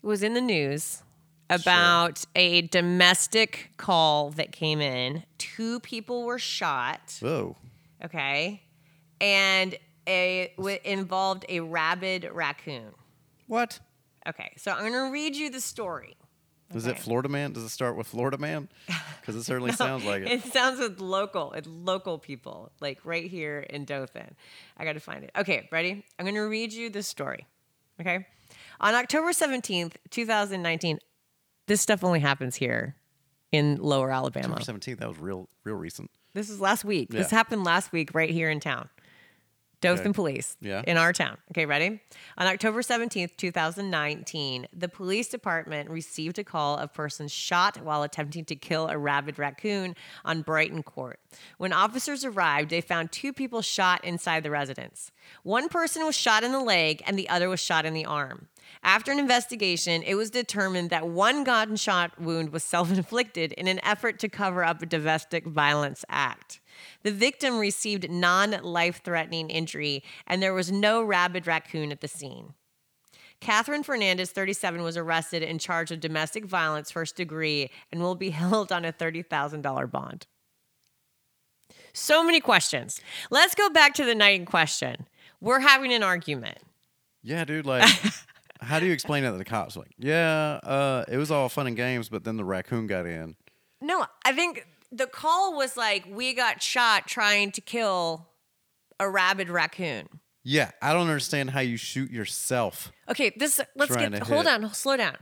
[0.03, 1.03] was in the news
[1.51, 5.25] about a domestic call that came in.
[5.39, 7.19] Two people were shot.
[7.21, 7.57] Whoa.
[8.05, 8.63] Okay,
[9.21, 12.93] and it w- involved a rabid raccoon.
[13.47, 13.79] What?
[14.27, 16.17] Okay, so I'm going to read you the story.
[16.75, 17.53] Is it Florida Man?
[17.53, 18.69] Does it start with Florida Man?
[19.21, 20.31] Because it certainly sounds like it.
[20.31, 24.35] It sounds with local, it's local people, like right here in Dothan.
[24.77, 25.31] I got to find it.
[25.37, 26.05] Okay, ready?
[26.19, 27.47] I'm going to read you the story.
[28.01, 28.27] Okay.
[28.81, 30.99] On October 17th, 2019,
[31.67, 32.97] this stuff only happens here
[33.53, 34.55] in lower Alabama.
[34.55, 34.99] October 17th.
[34.99, 36.11] That was real, real recent.
[36.35, 37.11] This is last week.
[37.11, 38.89] This happened last week right here in town.
[39.83, 40.13] Dothan Okay.
[40.15, 40.83] Police Yeah.
[40.87, 41.37] in our town.
[41.51, 42.01] Okay, ready?
[42.39, 48.45] On October 17th, 2019, the police department received a call of persons shot while attempting
[48.47, 51.19] to kill a rabid raccoon on Brighton Court.
[51.59, 55.11] When officers arrived, they found two people shot inside the residence.
[55.43, 58.49] One person was shot in the leg and the other was shot in the arm.
[58.83, 63.81] After an investigation, it was determined that one gunshot wound was self inflicted in an
[63.85, 66.61] effort to cover up a domestic violence act.
[67.03, 72.09] The victim received non life threatening injury, and there was no rabid raccoon at the
[72.09, 72.55] scene.
[73.41, 78.31] Catherine Fernandez, 37, was arrested and charged of domestic violence first degree and will be
[78.43, 80.27] held on a $30,000 bond.
[81.93, 83.01] So many questions.
[83.31, 85.09] Let's go back to the night in question.
[85.41, 86.59] We're having an argument.
[87.23, 87.67] Yeah, dude.
[87.67, 87.89] Like,
[88.61, 89.77] how do you explain that to the cops?
[89.77, 93.35] Like, yeah, uh, it was all fun and games, but then the raccoon got in.
[93.81, 98.29] No, I think the call was like, we got shot trying to kill
[99.01, 100.09] a rabid raccoon.
[100.45, 102.93] Yeah, I don't understand how you shoot yourself.
[103.09, 104.65] Okay, this let's Trying get to hold hit.
[104.65, 105.17] on, slow down.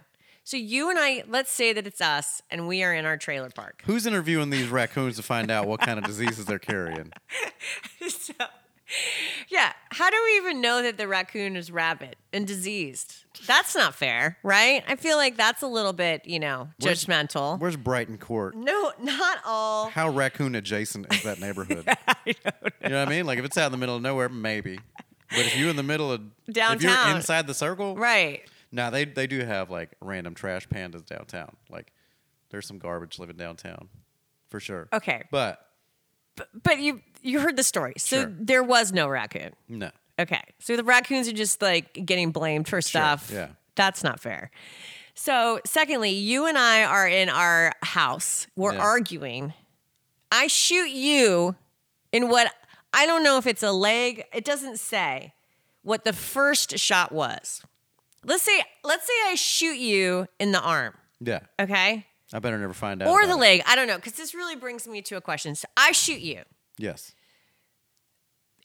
[0.44, 3.50] So you and I, let's say that it's us and we are in our trailer
[3.50, 3.83] park.
[3.85, 7.12] Who's interviewing these raccoons to find out what kind of diseases they're carrying?
[8.09, 8.33] so,
[9.48, 13.24] yeah, how do we even know that the raccoon is rabid and diseased?
[13.46, 14.83] That's not fair, right?
[14.88, 17.59] I feel like that's a little bit, you know, Where's- judgmental.
[17.59, 18.55] Where's Brighton Court?
[18.57, 19.90] no, not all.
[19.90, 21.88] How raccoon adjacent is that neighborhood?
[22.26, 22.35] You
[22.90, 23.26] know what I mean?
[23.26, 24.79] Like if it's out in the middle of nowhere, maybe.
[25.31, 27.09] But if you're in the middle of if Downtown.
[27.09, 28.42] you're inside the circle, Right.
[28.72, 31.57] Now they they do have like random trash pandas downtown.
[31.68, 31.92] Like
[32.50, 33.88] there's some garbage living downtown,
[34.48, 34.88] for sure.
[34.92, 35.24] Okay.
[35.31, 35.61] But
[36.62, 37.94] But you you heard the story.
[37.98, 38.33] So Sure.
[38.38, 39.53] there was no raccoon.
[39.68, 40.42] no, Okay.
[40.59, 43.31] So the raccoons are just like getting blamed for stuff.
[43.33, 43.48] yeah.
[43.76, 44.50] That's not fair.
[45.14, 48.46] So, secondly, you and I are in our house.
[48.57, 48.81] We're Yeah.
[48.81, 49.53] arguing.
[50.33, 51.57] I shoot you
[52.12, 52.53] in what
[52.92, 54.24] I don't know if it's a leg.
[54.33, 55.35] It doesn't say
[55.83, 57.62] what the first shot was.
[58.24, 61.40] Let's say let's say I shoot you in the arm, yeah.
[61.59, 62.07] okay?
[62.33, 63.09] I better never find out.
[63.09, 63.62] Or the leg.
[63.66, 65.55] I don't know cuz this really brings me to a question.
[65.55, 66.43] So I shoot you.
[66.79, 67.12] Yes.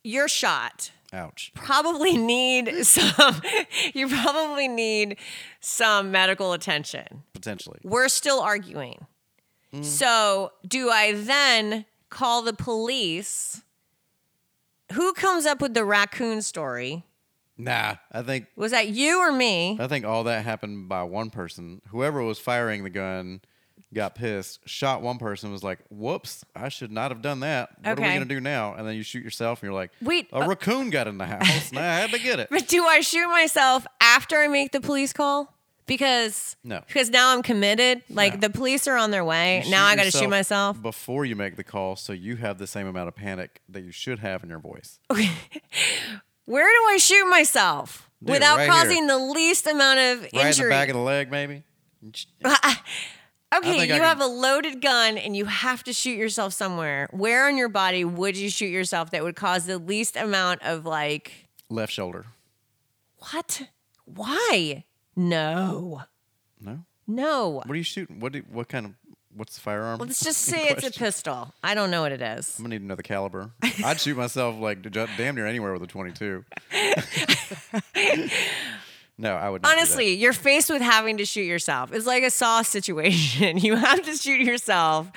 [0.04, 0.92] you're shot.
[1.14, 1.52] Ouch.
[1.56, 3.42] Probably need some.
[3.94, 5.18] you probably need
[5.60, 7.24] some medical attention.
[7.34, 7.80] Potentially.
[7.84, 9.06] We're still arguing.
[9.74, 9.84] Mm.
[9.84, 13.62] So, do I then call the police?
[14.94, 17.04] Who comes up with the raccoon story?
[17.58, 19.78] Nah, I think Was that you or me?
[19.80, 21.82] I think all that happened by one person.
[21.90, 23.42] Whoever was firing the gun
[23.96, 27.70] got pissed, shot one person, was like, "Whoops, I should not have done that.
[27.80, 28.14] What are we Okay.
[28.14, 30.90] gonna do now?" And then you shoot yourself, and you're like, Wait, a uh- raccoon
[30.92, 33.88] got in the house, and I had to get it." But do I shoot myself
[34.00, 35.52] after I make the police call?
[35.88, 36.82] Because No.
[36.88, 38.02] because now I'm committed.
[38.10, 38.40] Like No.
[38.42, 39.62] the police are on their way.
[39.66, 40.82] You now I got to yourself shoot myself.
[40.82, 43.92] before you make the call, so you have the same amount of panic that you
[43.92, 45.00] should have in your voice.
[45.12, 45.30] Okay.
[46.46, 50.40] Where do I shoot myself Dude, without right causing the least amount of Right in
[50.42, 50.70] the injury?
[50.70, 51.64] back of the leg, maybe.
[53.58, 57.08] okay, you I have a loaded gun and you have to shoot yourself somewhere.
[57.12, 60.86] Where on your body would you shoot yourself that would cause the least amount of
[60.86, 61.32] like
[61.70, 62.26] Left shoulder.
[63.32, 63.64] what?
[64.06, 64.84] Why?
[65.16, 66.04] No.
[66.60, 66.80] No.
[67.08, 67.50] No.
[67.50, 68.20] What are you shooting?
[68.20, 68.34] What?
[68.34, 68.94] Do, what kind of?
[69.36, 70.00] What's the firearm?
[70.00, 71.54] Let's just say it's a pistol.
[71.64, 72.58] I don't know what it is.
[72.58, 73.52] I'm gonna need another caliber.
[73.84, 76.46] I'd shoot myself like damn near anywhere with a 22.
[79.18, 79.62] no, I would.
[79.62, 79.82] Not do that.
[79.82, 81.92] Honestly, you're faced with having to shoot yourself.
[81.94, 83.58] It's like a saw situation.
[83.58, 85.10] You have to shoot yourself.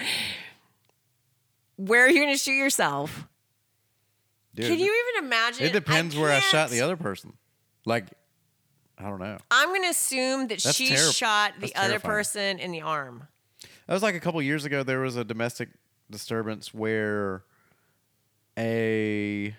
[1.77, 3.27] Where are you going to shoot yourself?
[4.55, 5.67] Dude, Can you even imagine?
[5.67, 7.35] It depends where I shot the other person.
[7.85, 8.07] Like,
[8.99, 9.39] I don't know.
[9.51, 12.11] I'm going to assume that That's she terri- shot the that's other terrifying.
[12.11, 13.29] person in the arm.
[13.87, 14.83] That was like a couple years ago.
[14.83, 15.69] There was a domestic
[16.11, 17.45] disturbance where
[18.59, 19.55] a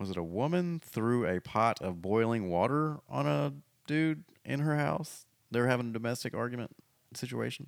[0.00, 3.52] was it a woman threw a pot of boiling water on a
[3.86, 5.26] dude in her house.
[5.50, 6.74] They were having a domestic argument
[7.14, 7.66] situation.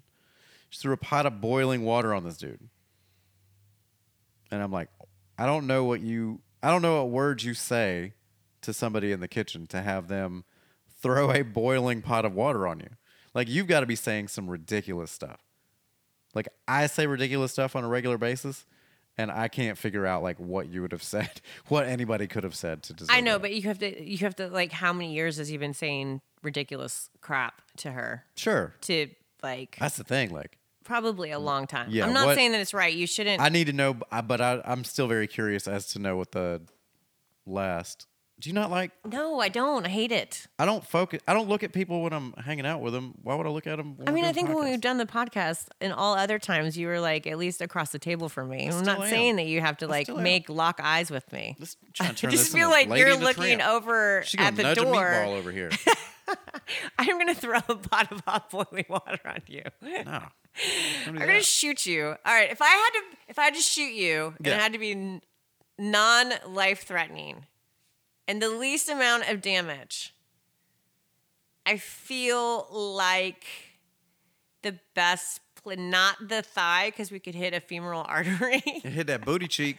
[0.71, 2.71] She threw a pot of boiling water on this dude.
[4.51, 4.89] And I'm like,
[5.37, 8.15] I don't know what you I don't know what words you say
[8.63, 10.45] to somebody in the kitchen to have them
[11.03, 12.91] throw a boiling pot of water on you.
[13.35, 15.41] Like you've got to be saying some ridiculous stuff.
[16.35, 18.65] Like I say ridiculous stuff on a regular basis,
[19.19, 22.55] and I can't figure out like what you would have said, what anybody could have
[22.55, 23.15] said to deserve.
[23.15, 23.43] I know, that.
[23.43, 26.21] but you have to you have to like how many years has he been saying
[26.43, 28.25] ridiculous crap to her?
[28.37, 29.09] sure, To
[29.43, 30.31] like that's the thing.
[30.31, 31.89] Like probably a mm, long time.
[31.91, 32.93] Yeah, I'm not what- saying that it's right.
[32.95, 36.17] You shouldn't I need to know, but I, I'm still very curious as to know
[36.17, 36.63] what the
[37.47, 38.07] last.
[38.41, 38.91] Do you not like?
[39.07, 39.87] No, I don't.
[39.87, 40.49] I hate it.
[40.59, 41.21] I don't focus.
[41.29, 43.15] I don't look at people when I'm hanging out with them.
[43.23, 43.97] Why would I look at them?
[44.05, 46.99] I mean, I think when we've done the podcast and all other times, you were
[46.99, 48.69] like at least across the table from me.
[48.69, 49.09] I'm not am.
[49.09, 50.25] saying that you have to like still am.
[50.25, 51.57] make lock eyes with me.
[52.01, 53.63] I just feel like you're looking Tramp.
[53.75, 55.71] over at the nudge a meatball over here.
[56.99, 59.63] I'm gonna throw a pot of hot boiling water on you.
[59.83, 59.93] No.
[61.07, 61.27] I'm that.
[61.27, 62.07] gonna shoot you.
[62.09, 62.51] All right.
[62.51, 64.55] If I had to, if I had to shoot you, and Yeah.
[64.57, 65.21] it had to be
[65.79, 67.47] non-life threatening,
[68.29, 70.15] and the least amount of damage,
[71.67, 73.45] I feel like
[74.63, 78.63] the best, pl- not the thigh, because we could hit a femoral artery.
[78.85, 79.79] You hit that booty cheek.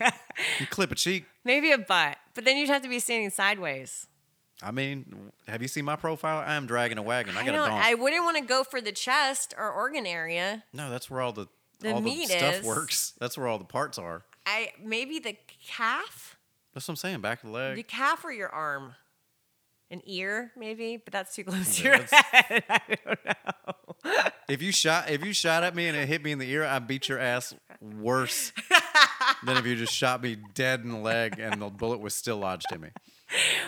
[0.59, 1.25] you clip a cheek.
[1.45, 4.07] Maybe a butt, but then you'd have to be standing sideways.
[4.61, 6.41] I mean, have you seen my profile?
[6.45, 7.35] I am dragging a wagon.
[7.35, 7.83] I I got a donk.
[7.85, 10.63] I wouldn't want to go for the chest or organ area.
[10.71, 11.47] no, that's where all the
[11.81, 13.13] The all meat the stuff is- works.
[13.19, 14.23] That's where all the parts are.
[14.45, 15.35] I maybe the
[15.67, 16.37] calf.
[16.73, 17.21] That's what I'm saying.
[17.21, 17.75] Back of the leg.
[17.75, 18.95] The calf or your arm?
[19.91, 22.63] An ear, maybe, but that's too close to Yeah, your that's- head.
[22.69, 24.11] I don't know.
[24.49, 26.65] If you shot if you shot at me and it hit me in the ear,
[26.65, 28.51] I beat your ass worse
[29.45, 32.37] than if you just shot me dead in the leg and the bullet was still
[32.37, 32.89] lodged in me.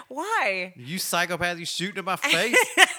[0.10, 0.74] Why?
[0.76, 1.58] You psychopath!
[1.60, 2.58] You shooting at my face?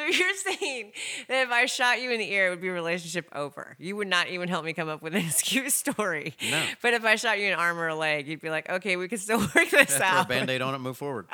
[0.00, 0.92] So you're saying
[1.28, 3.76] that if I shot you in the ear, it would be relationship over.
[3.78, 6.34] You would not even help me come up with an excuse story.
[6.50, 6.64] No.
[6.80, 9.08] But if I shot you in arm or a leg, you'd be like, okay, we
[9.08, 10.28] can still work this Throw a out.
[10.28, 10.78] band-aid on it.
[10.78, 11.26] Move forward.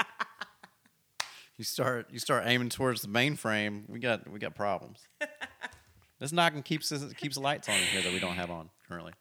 [1.59, 3.89] You start you start aiming towards the mainframe.
[3.89, 4.99] We got we got problems.
[6.19, 9.13] This knocking keeps keeps the lights on in here that we don't have on currently.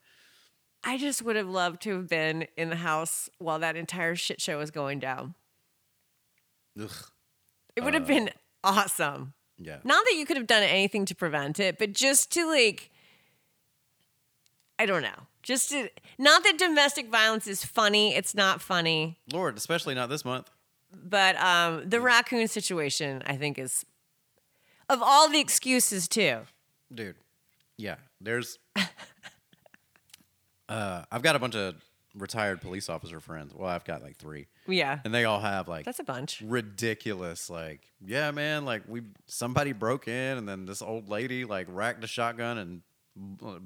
[0.83, 4.41] I just would have loved to have been in the house while that entire shit
[4.41, 5.35] show was going down.
[6.79, 6.91] Ugh.
[7.75, 8.29] It would have uh, been
[8.65, 9.33] awesome.
[9.57, 9.77] Yeah.
[9.83, 12.91] Not that you could have done anything to prevent it, but just to like,
[14.77, 15.27] I don't know.
[15.43, 18.15] Just to, not that domestic violence is funny.
[18.15, 19.17] It's not funny.
[19.31, 20.49] Lord, especially not this month.
[20.91, 23.85] But um, the raccoon situation, I think, is
[24.89, 26.39] of all the excuses too.
[26.93, 27.15] dude
[27.77, 28.57] yeah there's
[30.69, 31.75] uh i've got a bunch of
[32.17, 35.85] retired police officer friends well i've got like three Yeah, and they all have like
[35.85, 36.41] that's a bunch.
[36.45, 41.67] ridiculous like yeah man like we somebody broke in and then this old lady like
[41.69, 42.81] racked a shotgun and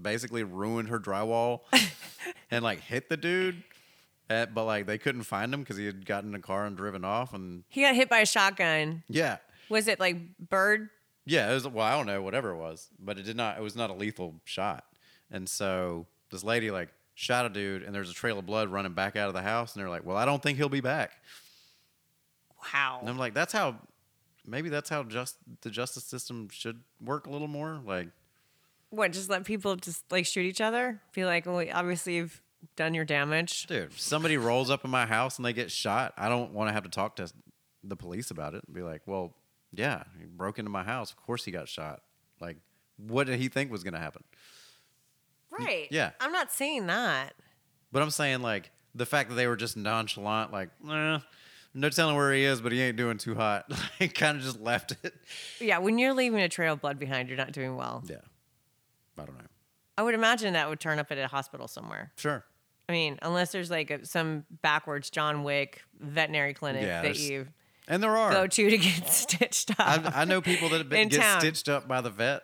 [0.02, 1.62] basically ruined her drywall
[2.52, 3.64] and like hit the dude.
[4.30, 6.78] Uh, but like they couldn't find him because he had gotten in a car and
[6.78, 7.34] driven off.
[7.34, 9.02] And He got hit by a shotgun.
[9.08, 9.38] yeah,
[9.70, 10.90] Was it like bird?
[11.26, 13.58] yeah, it was well, I don't know, whatever it was, but it did not.
[13.58, 14.84] It was not a lethal shot.
[15.32, 18.94] And so this lady like shot a dude, and there's a trail of blood running
[18.94, 21.12] back out of the house, and they're like, "Well, I don't think he'll be back."
[22.74, 23.00] Wow.
[23.02, 23.76] And I'm like, "That's how."
[24.46, 27.82] Maybe that's how just the justice system should work a little more.
[27.86, 28.08] Like,
[28.90, 29.12] What?
[29.12, 31.02] Just let people just like shoot each other?
[31.12, 32.42] Feel like, well, obviously you've
[32.76, 33.68] done your damage.
[33.68, 36.70] dude, if somebody rolls up in my house and they get shot, I don't want
[36.70, 37.32] to have to talk to
[37.84, 39.36] the police about it and be like, "Well,
[39.74, 41.12] yeah, he broke into my house.
[41.12, 42.02] Of course he got shot."
[42.40, 42.58] Like,
[42.98, 44.24] what did he think was going to happen?
[45.66, 45.88] Right.
[45.92, 46.12] yeah.
[46.20, 47.34] I'm not saying that.
[47.92, 51.20] But I'm saying like the fact that they were just nonchalant, like, eh,
[51.74, 53.66] no telling where he is, but he ain't doing too hot.
[54.00, 55.14] Like, kind of just left it.
[55.60, 55.80] Yeah.
[55.80, 58.04] When you're leaving a trail of blood behind, you're not doing well.
[58.08, 58.18] Yeah,
[59.18, 59.46] I don't know.
[59.98, 62.12] I would imagine that would turn up at a hospital somewhere.
[62.16, 62.46] Sure.
[62.88, 67.48] I mean, unless there's like a, some backwards John Wick veterinary clinic Yeah, that you
[67.88, 68.32] And there are.
[68.32, 69.80] go to to get stitched up.
[70.16, 71.40] I, I know people that have been get town.
[71.42, 72.44] stitched up by the vet.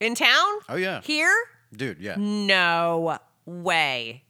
[0.00, 0.46] In town?
[0.68, 1.32] Oh yeah, Here?
[1.74, 1.98] Dude.
[2.00, 4.24] Yeah, No way.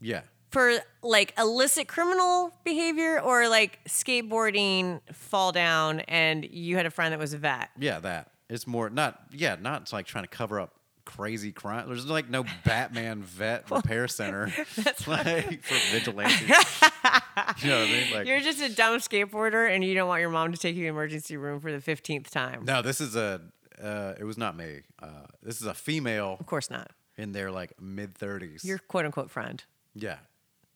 [0.00, 0.22] yeah.
[0.50, 7.12] For like illicit criminal behavior or like skateboarding, fall down, and you had a friend
[7.12, 7.70] that was a vet.
[7.76, 8.30] Yeah, that.
[8.48, 11.88] It's more not yeah, not like trying to cover up crazy crime.
[11.88, 14.46] There's like no Batman vet repair center
[15.08, 16.40] like for vigilantes.
[16.48, 18.12] you know what I mean?
[18.14, 20.82] Like You're just a dumb skateboarder and you don't want your mom to take you
[20.82, 22.64] to the emergency room for the 15th time.
[22.64, 23.40] no, this is a
[23.82, 24.80] uh, it was not me.
[25.02, 25.08] Uh,
[25.42, 26.90] this is a female Of course not.
[27.16, 28.64] in their like mid thirties.
[28.64, 29.62] Your quote unquote friend.
[29.94, 30.18] yeah,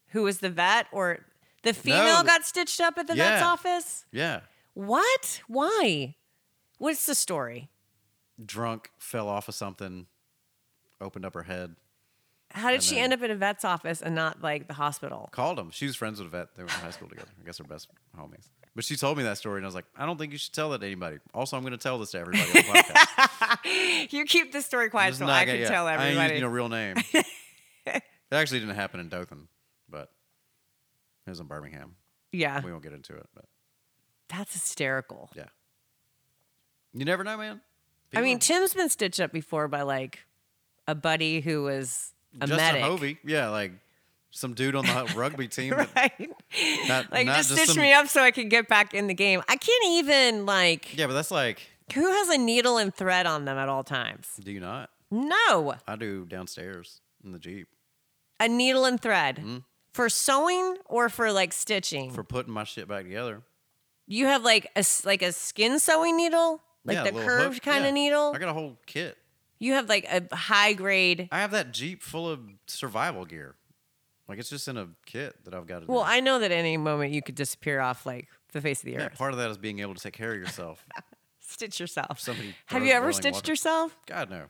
[0.09, 1.19] Who was the vet or
[1.63, 3.47] the female the- got stitched up at the vet's Yeah.
[3.47, 4.05] office?
[4.11, 4.41] yeah.
[4.73, 5.41] What?
[5.47, 6.15] Why?
[6.77, 7.69] What's the story?
[8.43, 10.05] Drunk, fell off of something,
[11.01, 11.75] opened up her head.
[12.51, 15.27] How did she end up at a vet's office and not like the hospital?
[15.33, 15.69] Called him.
[15.71, 16.55] She was friends with a vet.
[16.55, 17.29] They went to high school together.
[17.41, 18.47] I guess they're best homies.
[18.75, 20.53] But she told me that story, and I was like, I don't think you should
[20.53, 21.17] tell that to anybody.
[21.33, 24.13] Also, I'm going to tell this to everybody on the podcast.
[24.13, 26.23] You keep the story quiet so I can yeah, tell I ain't everybody.
[26.29, 26.95] using your real name.
[27.13, 29.47] it actually didn't happen in Dothan,
[29.89, 30.11] but
[31.25, 31.95] it was in Birmingham.
[32.31, 33.45] yeah, We won't get into it, but
[34.29, 35.29] that's hysterical.
[35.35, 35.45] yeah.
[36.93, 37.61] You never know, man.
[38.15, 40.19] I mean, Tim's been stitched up before by like
[40.87, 42.81] a buddy who was a Justin medic.
[42.81, 43.73] Hovey, yeah, like
[44.31, 45.73] some dude on the rugby team.
[45.73, 46.29] Right?
[46.87, 49.07] Not, like not just just stitch some- me up so I can get back in
[49.07, 49.41] the game.
[49.47, 51.61] I can't even like Yeah, but that's like,
[51.93, 54.27] who has a needle and thread on them at all times?
[54.43, 54.89] do you not?
[55.11, 55.75] No.
[55.87, 57.67] I do downstairs in the Jeep
[58.39, 59.37] A needle and thread.
[59.37, 59.57] Mm-hmm.
[59.93, 62.11] For sewing or for like stitching?
[62.11, 63.41] For putting my shit back together.
[64.07, 66.61] you have like a like a skin sewing needle?
[66.85, 67.87] Like Yeah, the curved kind Yeah.
[67.89, 68.31] of needle?
[68.35, 69.17] I got a whole kit.
[69.57, 71.27] You have like a high grade.
[71.31, 73.55] I have that Jeep full of survival gear.
[74.29, 75.79] Like it's just in a kit that I've got.
[75.85, 76.03] To Well.
[76.05, 79.05] I know that any moment you could disappear off like the face of the Yeah,
[79.07, 79.15] earth.
[79.17, 80.85] part of that is being able to take care of yourself.
[81.39, 82.19] Stitch yourself.
[82.19, 83.51] Somebody Have you ever stitched water.
[83.51, 83.97] yourself?
[84.05, 84.45] God no.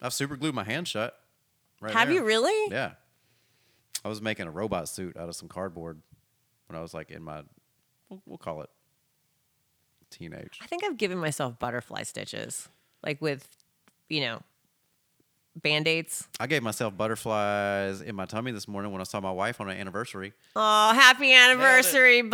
[0.00, 1.18] I've super glued my hand shut.
[1.80, 2.18] Right Have there.
[2.18, 2.72] you really?
[2.72, 2.92] Yeah.
[4.04, 6.00] I was making a robot suit out of some cardboard
[6.68, 7.42] when I was like in my,
[8.08, 8.70] we'll, we'll call it
[10.10, 10.58] teenage.
[10.62, 12.68] I think I've given myself butterfly stitches,
[13.02, 13.48] like with,
[14.08, 14.42] you know,
[15.60, 16.26] band aids.
[16.40, 19.68] I gave myself butterflies in my tummy this morning when I saw my wife on
[19.68, 20.32] an anniversary.
[20.56, 22.32] Oh, happy anniversary, Buns.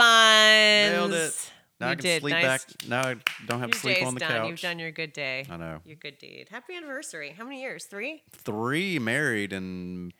[0.92, 1.50] Nailed it.
[1.80, 2.22] Now you I can did.
[2.22, 2.64] sleep nice.
[2.64, 2.88] back.
[2.88, 4.30] Now I don't have Your to sleep on the done.
[4.30, 4.48] couch.
[4.50, 5.46] You've done your good day.
[5.48, 5.80] I know.
[5.84, 6.48] Your good deed.
[6.50, 7.34] Happy anniversary.
[7.36, 7.84] How many years?
[7.84, 8.22] Three?
[8.32, 10.12] Three married and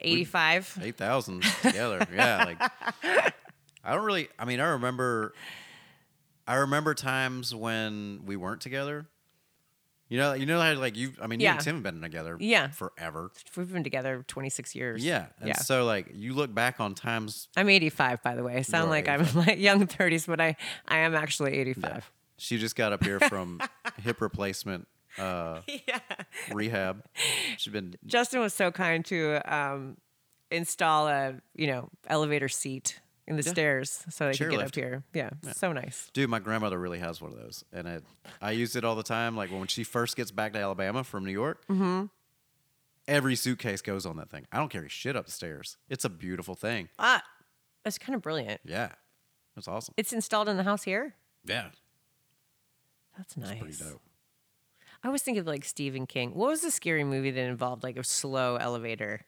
[0.00, 0.80] 85.
[0.82, 2.06] eight thousand together.
[2.14, 3.32] yeah, like
[3.84, 4.28] I don't really.
[4.38, 5.32] I mean, I remember.
[6.48, 9.06] I remember times when we weren't together.
[10.08, 11.12] You know, you know how like you.
[11.20, 11.54] I mean, you Yeah.
[11.54, 12.36] and Tim have been together.
[12.38, 12.68] Yeah.
[12.68, 13.32] forever.
[13.56, 15.04] We've been together 26 years.
[15.04, 15.56] Yeah, and Yeah.
[15.56, 17.48] so like you look back on times.
[17.56, 18.56] I'm 85, by the way.
[18.56, 22.10] I sound are like I'm in my young 30s, but I, I am actually 85.
[22.38, 23.60] She just got up here from
[24.02, 24.86] hip replacement
[25.18, 25.98] uh, Yeah.
[26.52, 27.02] rehab.
[27.56, 29.96] She's been Justin was so kind to um,
[30.52, 35.02] install a, you know, elevator seat in the stairs so they could get up here.
[35.12, 36.10] Yeah, so nice.
[36.12, 38.04] Dude, my grandmother really has one of those, and it,
[38.40, 39.36] I use it all the time.
[39.36, 42.04] Like when she first gets back to Alabama from New York, Mm-hmm.
[43.08, 44.46] every suitcase goes on that thing.
[44.52, 45.76] I don't carry shit upstairs.
[45.88, 46.88] It's a beautiful thing.
[46.98, 47.22] Ah,
[47.84, 48.60] that's kind of brilliant.
[48.64, 48.90] Yeah,
[49.54, 49.94] that's awesome.
[49.96, 51.14] It's installed in the house here.
[51.44, 51.68] Yeah,
[53.16, 53.58] That's nice.
[53.58, 54.02] pretty dope.
[55.04, 56.34] I was thinking of like Stephen King.
[56.34, 59.20] What was the scary movie that involved like a slow elevator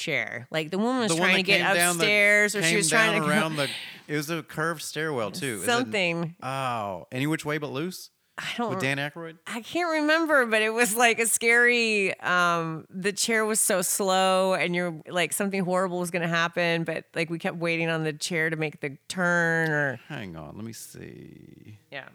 [0.00, 0.48] chair?
[0.50, 3.20] Like the woman was The trying to get down the- upstairs, or she was trying
[3.22, 3.68] to around the.
[4.08, 5.56] It was a curved stairwell too.
[5.58, 6.34] Is it- something.
[6.42, 8.10] oh, any which way but loose.
[8.36, 8.70] I don't.
[8.70, 9.36] With Dan Aykroyd?
[9.46, 12.18] I can't remember, but it was like a scary.
[12.20, 16.82] Um, the chair was so slow, and you're like something horrible was going to happen,
[16.84, 20.56] but like we kept waiting on the chair to make the turn, or Hang on,
[20.56, 21.78] let me see.
[21.92, 22.08] yeah.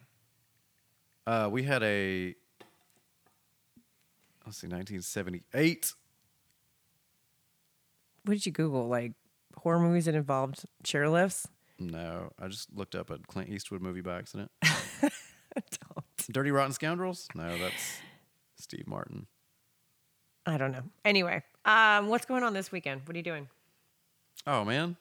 [1.27, 2.35] Uh, we had a
[4.45, 5.93] let's see, 1978.
[8.25, 8.87] What did you Google?
[8.87, 9.13] Like
[9.57, 11.45] horror movies that involved chairlifts?
[11.79, 14.49] No, I just looked up a Clint Eastwood movie by accident.
[14.61, 16.05] Don't.
[16.31, 17.27] Dirty Rotten Scoundrels?
[17.35, 17.99] No, that's
[18.57, 19.27] Steve Martin.
[20.45, 20.83] I don't know.
[21.03, 23.01] Anyway, um, what's going on this weekend?
[23.05, 23.47] What are you doing?
[24.47, 24.95] Oh man,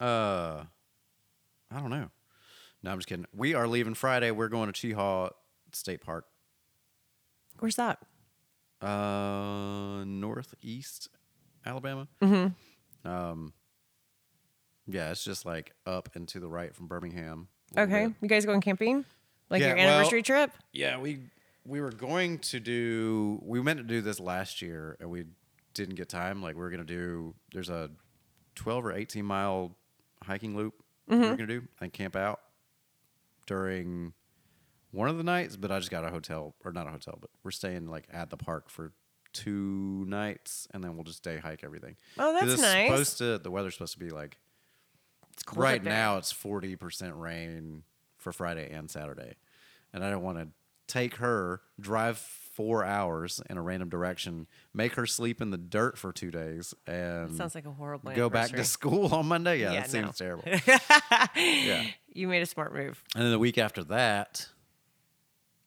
[0.00, 0.64] uh,
[1.70, 2.10] I don't know.
[2.82, 3.26] No, I'm just kidding.
[3.34, 4.30] We are leaving Friday.
[4.32, 5.30] We're going to Cheehaw
[5.72, 6.26] State Park,
[7.58, 7.98] Where's that?
[8.82, 11.08] uh, northeast
[11.66, 12.08] Alabama.
[12.20, 13.08] Mm-hmm.
[13.08, 13.52] Um,
[14.86, 17.48] yeah, it's just like up and to the right from Birmingham.
[17.76, 18.14] Okay, bit.
[18.20, 19.04] you guys going camping?
[19.50, 20.50] Like Yeah, your well- anniversary trip?
[20.72, 21.20] Yeah, we
[21.64, 23.40] we were going to do.
[23.44, 25.24] We meant to do this last year, and we
[25.74, 26.42] didn't get time.
[26.42, 27.34] Like we are gonna do.
[27.52, 27.90] There's a
[28.56, 29.76] 12 or 18 mile
[30.22, 30.74] hiking loop
[31.10, 31.20] Mm-hmm.
[31.22, 32.40] we're gonna do and camp out
[33.46, 34.12] during
[34.92, 35.56] one of the nights.
[35.56, 38.30] But I just got a hotel, or not a hotel, but we're staying like at
[38.30, 38.92] the park for
[39.32, 41.96] two nights, and then we'll just day hike everything.
[42.18, 42.88] Oh, that's it's nice.
[42.88, 43.38] Supposed to.
[43.38, 44.38] The weather's supposed to be like
[45.34, 47.82] It's cold right now it's 40% rain
[48.18, 49.34] for Friday and Saturday.
[49.92, 50.48] And I don't want to
[50.86, 55.96] take her, drive four hours in a random direction, make her sleep in the dirt
[55.96, 59.60] for two days, and Sounds like a horrible go back to school on Monday.
[59.60, 60.44] Yeah, Yeah, that seems terrible.
[61.36, 61.86] yeah.
[62.12, 63.02] You made a smart move.
[63.14, 64.48] And then the week after that,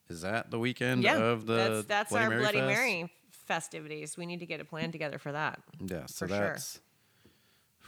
[0.10, 2.68] is that the weekend Yeah, of the that's that's Bloody our Mary Bloody Fest?
[2.68, 3.12] Mary
[3.46, 4.18] festivities.
[4.18, 5.60] We need to get a plan together for that.
[5.80, 6.38] Yeah, so For sure.
[6.40, 6.80] that's.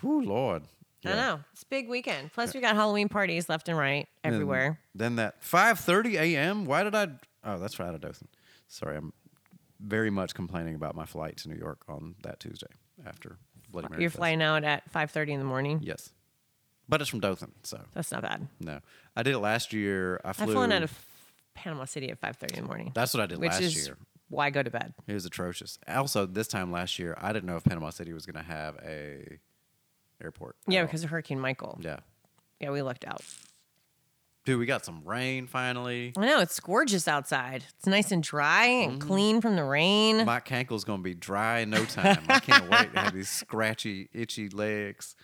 [0.02, 0.64] Whew, Lord.
[1.06, 2.34] I know it's a big weekend.
[2.34, 4.80] Plus, we got Halloween parties left and right everywhere.
[4.94, 6.66] Then that 5:30 a.m.
[6.66, 7.08] Why did I?
[7.46, 8.28] Oh, that's right, out of Dothan.
[8.68, 9.14] Sorry, I'm
[9.80, 12.68] very much complaining about my flight to New York on that Tuesday
[13.06, 13.38] after
[13.72, 14.02] Bloody Mary.
[14.02, 14.18] You're Fest.
[14.18, 15.80] flying out at 5:30 in the morning.
[15.82, 16.12] Yes,
[16.90, 18.48] but it's from Dothan, so That's not bad.
[18.60, 18.80] no.
[19.16, 20.20] I did it last year.
[20.26, 20.48] I flew.
[20.48, 21.06] I've flown out of
[21.54, 23.98] Panama City at 5:30 in the morning, That's what I did last year.
[24.30, 24.94] Why go to bed.
[25.08, 25.80] It was atrocious.
[25.88, 28.76] Also, this time last year, I didn't know if Panama City was going to have
[28.86, 29.40] a
[30.22, 30.56] airport.
[30.68, 31.80] Yeah, because of Hurricane Michael.
[31.82, 31.98] yeah,
[32.60, 33.22] Yeah, we lucked out.
[34.46, 36.14] dude, we got some rain finally.
[36.18, 37.66] I know it's gorgeous outside.
[37.78, 40.26] It's nice and dry and clean from the rain.
[40.26, 42.24] My cankle's gonna be dry in no time.
[42.30, 45.16] I can't wait to have these scratchy, itchy legs.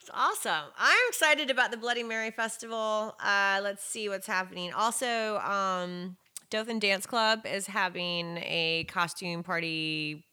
[0.00, 0.70] It's awesome.
[0.78, 3.16] I'm excited about the Bloody Mary Festival.
[3.18, 4.72] Uh, let's see what's happening.
[4.72, 6.16] Also, um,
[6.50, 10.24] Dothan Dance Club is having a costume party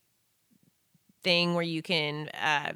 [1.23, 2.73] thing where you can, uh,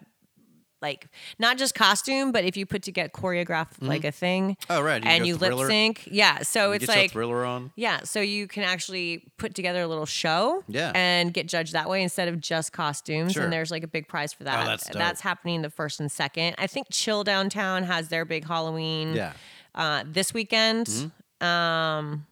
[0.81, 1.07] like,
[1.39, 5.03] not just costume, but if you put together choreograph like a thing Oh, right.
[5.03, 6.07] You and you lip sync.
[6.09, 6.43] Yeah.
[6.43, 7.71] So You it's like, thriller on.
[7.75, 10.91] yeah, so you can actually put together a little show Yeah.
[10.93, 13.33] and get judged that way instead of just costumes.
[13.33, 13.41] Sure.
[13.41, 14.65] Oh, And there's like a big prize for that.
[14.65, 14.93] that's dope.
[14.97, 16.55] that's happening the first and second.
[16.59, 19.33] I think Chill Downtown has their big Halloween Yeah.
[19.73, 21.11] uh, this weekend.
[21.41, 22.27] Um,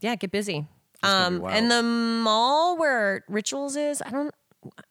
[0.00, 0.66] yeah, get busy.
[1.02, 4.34] Um, and the mall where Rituals is, I don't,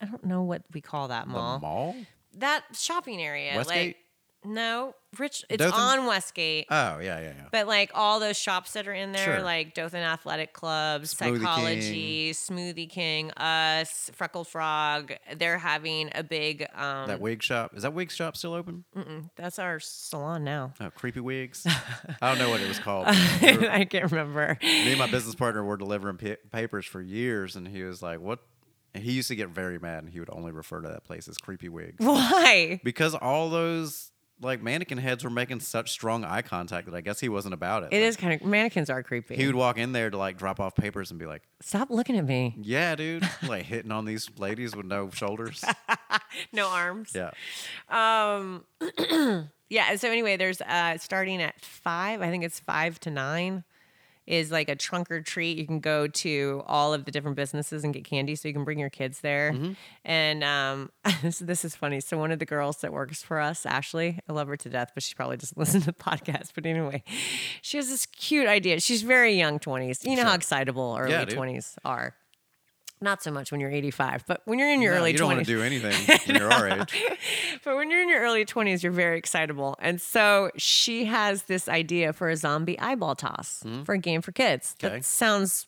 [0.02, 1.60] I don't know what we call that The mall.
[1.60, 1.96] mall?
[2.38, 3.88] That shopping area, Westgate?
[3.88, 3.98] like
[4.46, 5.44] no, Rich.
[5.50, 5.80] It's Dothan?
[6.00, 6.68] on Westgate.
[6.70, 7.34] Oh, yeah, yeah, yeah.
[7.52, 9.42] But like all those shops that are in there, Sure.
[9.42, 16.66] like Dothan Athletic Club, Smoothie Psychology, Smoothie King, Us, Freckle Frog, they're having a big.
[16.76, 17.72] Um, that wig shop.
[17.76, 18.84] Is that wig shop still open?
[18.96, 20.74] mm-mm, that's our salon now.
[20.80, 21.66] Oh, creepy wigs.
[22.22, 23.08] I don't know what it was called.
[23.42, 24.58] We were- I can't remember.
[24.62, 28.20] Me and my business partner were delivering pa- papers for years, and he was like,
[28.20, 28.40] "What?"
[28.94, 31.28] And he used to get very mad, and he would only refer to that place
[31.28, 32.80] as creepy wigs Why?
[32.84, 37.20] because all those like mannequin heads were making such strong eye contact that I guess
[37.20, 37.90] he wasn't about it.
[37.92, 39.36] It Like, is kind of mannequins are creepy.
[39.36, 42.18] He would walk in there to like drop off papers and be like, Stop looking
[42.18, 42.56] at me.
[42.62, 45.64] "Yeah, dude," like hitting on these ladies with no shoulders.
[46.54, 47.16] No arms.
[47.16, 47.32] Yeah.
[47.90, 48.66] Um.
[49.70, 49.96] yeah.
[49.96, 52.22] So anyway, there's uh starting at five.
[52.22, 53.64] I think it's five to nine.
[54.30, 55.58] Is like a trunk or treat.
[55.58, 58.64] You can go to all of the different businesses and get candy, so you can
[58.64, 59.58] bring your kids there.
[60.06, 60.92] And um,
[61.24, 62.00] this, this is funny.
[62.00, 64.92] So one of the girls that works for us, Ashley, I love her to death,
[64.94, 66.52] but she probably doesn't listen to the podcast.
[66.54, 67.04] But anyway,
[67.64, 68.80] she has this cute idea.
[68.80, 70.06] She's very young, twenties.
[70.06, 72.14] You know how excitable early Yeah, twenties are.
[73.02, 75.30] Not so much when you're 85, but when you're in your No, early you don't
[75.32, 75.36] 20s.
[75.36, 77.04] want to do anything when you're our age.
[77.64, 79.76] But when you're in your early 20s, you're very excitable.
[79.80, 83.84] And so she has this idea for a zombie eyeball toss hmm.
[83.84, 84.76] for a game for kids.
[84.84, 84.96] Okay.
[84.96, 85.68] That sounds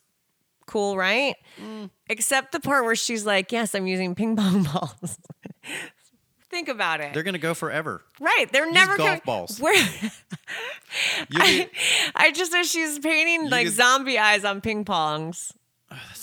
[0.67, 1.36] cool, right?
[1.57, 1.86] Hmm.
[2.09, 5.17] Except the part where she's like, Yes, I'm using ping pong balls.
[6.49, 7.13] Think about it.
[7.13, 8.03] They're gonna go forever.
[8.19, 8.45] right.
[8.51, 9.57] They're never golf coming- balls.
[9.59, 9.73] Where
[11.34, 11.69] I,
[12.15, 15.53] I just know she's painting like could- zombie eyes on ping pongs.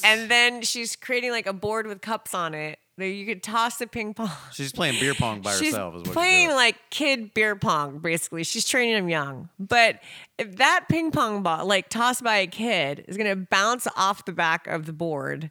[0.05, 3.77] And then she's creating like a board with cups on it that you could toss
[3.77, 4.31] the ping pong.
[4.53, 5.97] she's playing beer pong by She's herself.
[5.97, 8.45] Is what playing like kid beer pong, basically.
[8.45, 9.49] She's training them young.
[9.59, 10.01] But
[10.37, 14.25] if that ping pong ball, like tossed by a kid, is going to bounce off
[14.25, 15.51] the back of the board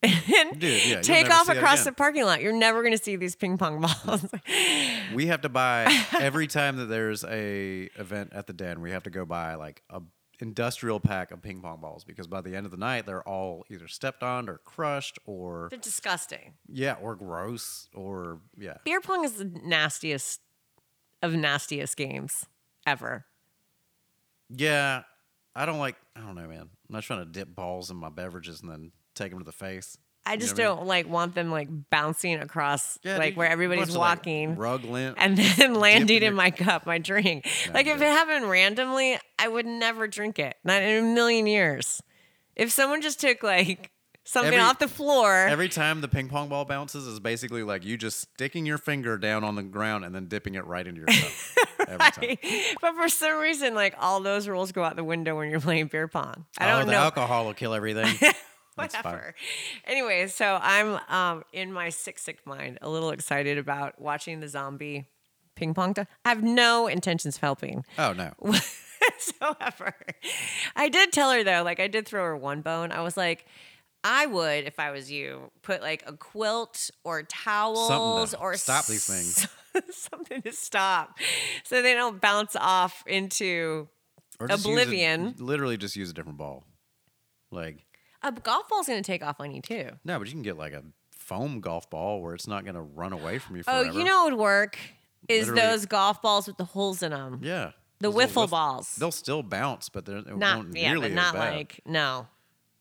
[0.02, 3.36] and Dude, yeah, take off across the parking lot, you're never going to see these
[3.36, 4.24] ping pong balls.
[5.14, 8.80] We have to buy every time that there's a event at the den.
[8.80, 10.00] We have to go buy like a
[10.40, 13.64] industrial pack of ping pong balls because by the end of the night they're all
[13.70, 16.54] either stepped on or crushed or They're disgusting.
[16.68, 18.78] yeah or gross or yeah.
[18.84, 20.40] Beer pong is the nastiest
[21.22, 22.46] of nastiest games
[22.86, 23.26] ever.
[24.48, 25.02] Yeah,
[25.54, 25.96] I don't like.
[26.16, 26.62] I don't know, man.
[26.62, 29.52] I'm not trying to dip balls in my beverages and then take them to the
[29.52, 29.96] face.
[30.26, 30.76] I You know just what I mean?
[30.76, 34.56] don't like want them like bouncing across Yeah, like dude, where everybody's of, like, walking.
[34.56, 35.16] rug lint.
[35.18, 37.46] and then landing in your- my cup, my drink.
[37.66, 40.56] No, like if it happened randomly, I would never drink it.
[40.64, 42.02] Not in a million years.
[42.56, 43.90] If someone just took like
[44.24, 47.84] something Every- off the floor, Every time the ping pong ball bounces is basically like
[47.84, 51.00] you just sticking your finger down on the ground and then dipping it right into
[51.00, 51.30] your cup.
[51.88, 52.74] Every time.
[52.82, 55.86] but for some reason, like all those rules go out the window when you're playing
[55.86, 56.44] beer pong.
[56.58, 56.98] I oh, don't the know.
[56.98, 58.14] alcohol will kill everything.
[58.76, 59.34] Whatever.
[59.84, 64.48] Anyway, so I'm um, in my sick, sick mind, a little excited about watching the
[64.48, 65.06] zombie
[65.56, 65.94] ping pong.
[65.94, 67.84] T- I have no intentions of helping.
[67.98, 68.32] Oh no.
[68.38, 69.94] whatsoever.
[70.76, 72.92] I did tell her though, like I did throw her one bone.
[72.92, 73.44] I was like,
[74.02, 78.86] I would, if I was you, put like a quilt or towels to or stop
[78.86, 79.46] these things.
[79.90, 81.16] something to stop,
[81.64, 83.88] so they don't bounce off into
[84.40, 85.34] Or just use a- Oblivion.
[85.38, 86.64] literally just use a different ball.
[87.52, 87.84] Like
[88.22, 89.90] a golf ball's going to take off on you too.
[90.04, 92.80] no, but you can get like a foam golf ball where it's not going to
[92.82, 94.78] run away from you Oh, you know what would work
[95.28, 97.40] is Literally- those golf balls with the holes in them.
[97.42, 97.72] Yeah.
[98.00, 98.96] The wiffle whiff- balls.
[98.96, 102.26] They'll still bounce, but they're Not won't yeah, nearly but not like no.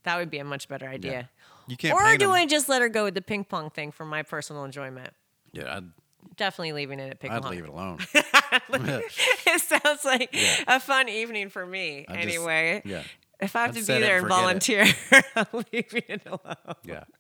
[0.04, 1.30] That would be a much better idea.
[1.68, 1.94] you can't.
[1.94, 4.06] Or do do 'em- I just let her go with the ping pong thing for
[4.06, 5.10] my personal enjoyment?
[5.52, 5.90] Yeah, I'd,
[6.38, 7.44] Definitely leaving it at ping pong.
[7.46, 8.00] I'd leave it alone.
[8.14, 10.64] it sounds like Yeah.
[10.68, 12.06] a fun evening for me.
[12.08, 13.04] I just- anyway, yeah,
[13.40, 14.86] if I have to be there and volunteer,
[15.36, 16.76] I'm leaving it alone.
[16.84, 17.04] yeah.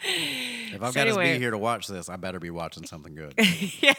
[0.00, 3.16] If I've So got to be here to watch this, I better be watching something
[3.16, 3.34] good.
[3.80, 3.94] yeah.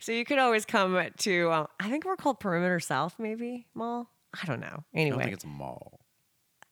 [0.00, 4.10] So you could always come to, um, I think we're called Perimeter South, maybe mall.
[4.42, 4.82] I don't know.
[4.92, 6.00] Anyway, I don't think it's a mall.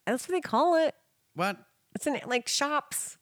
[0.07, 0.95] that's what they call it.
[1.35, 1.57] What?
[1.95, 3.16] It's in like shops.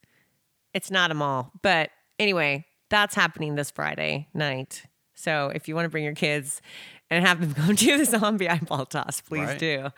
[0.72, 4.84] It's not a mall, but anyway, that's happening this Friday night.
[5.14, 6.62] So if you want to bring your kids
[7.10, 9.58] and have them go do the zombie eyeball toss, please Right.
[9.58, 9.88] do.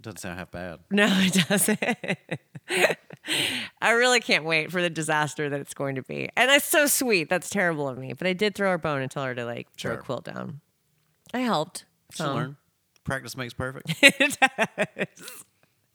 [0.00, 0.78] Doesn't sound half bad.
[0.92, 1.82] No, it doesn't.
[3.82, 6.28] I really can't wait for the disaster that it's going to be.
[6.36, 7.28] And that's so sweet.
[7.28, 8.12] That's terrible of me.
[8.12, 10.24] But I did throw her a bone and tell her to like throw a quilt
[10.24, 10.60] down.
[11.34, 11.84] I helped.
[12.12, 12.36] Some.
[12.36, 12.56] learn.
[13.04, 13.92] Practice makes perfect.
[14.02, 15.44] it does.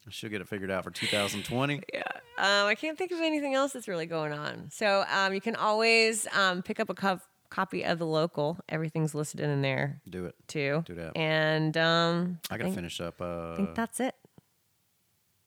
[0.10, 1.82] She'll get it figured out for 2020.
[1.94, 2.02] Yeah.
[2.38, 4.70] Um, I can't think of anything else that's really going on.
[4.70, 7.20] So um, you can always um, pick up a co-
[7.54, 8.58] copy of the local.
[8.68, 10.36] Everything's listed in there Do it.
[10.48, 10.84] too.
[10.88, 11.16] Do that.
[11.16, 14.16] And um, I gotta think, finish up uh, I think that's it.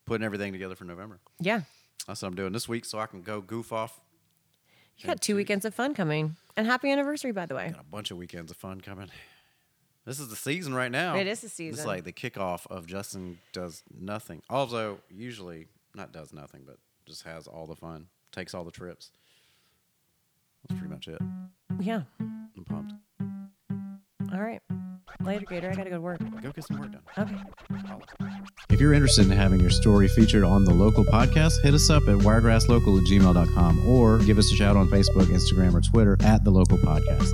[0.07, 1.19] putting everything together for November.
[1.41, 1.63] Yeah.
[2.07, 4.01] That's what I'm doing this week, so I can go goof off.
[4.99, 6.37] You got two weekends of fun coming.
[6.57, 7.71] And happy anniversary, by the way.
[7.71, 9.11] Got a bunch of weekends of fun coming.
[10.07, 11.17] This is the season right now.
[11.17, 11.79] It is the season.
[11.79, 14.41] It's like the kickoff of Justin does nothing.
[14.49, 19.11] Although usually not does nothing, but just has all the fun, takes all the trips.
[20.69, 21.21] That's pretty much it.
[21.81, 22.03] Yeah.
[22.21, 22.93] I'm pumped.
[24.33, 24.61] All right.
[25.21, 25.71] Later, Gator.
[25.71, 26.21] I got to go to work.
[26.43, 27.03] Go get some work done.
[27.19, 27.37] Okay.
[27.91, 28.01] Oh.
[28.69, 32.03] If you're interested in having your story featured on the local podcast, hit us up
[32.05, 36.45] at wiregrasslocal at gmail.com or give us a shout on Facebook, Instagram, or Twitter at
[36.45, 37.31] the local podcast.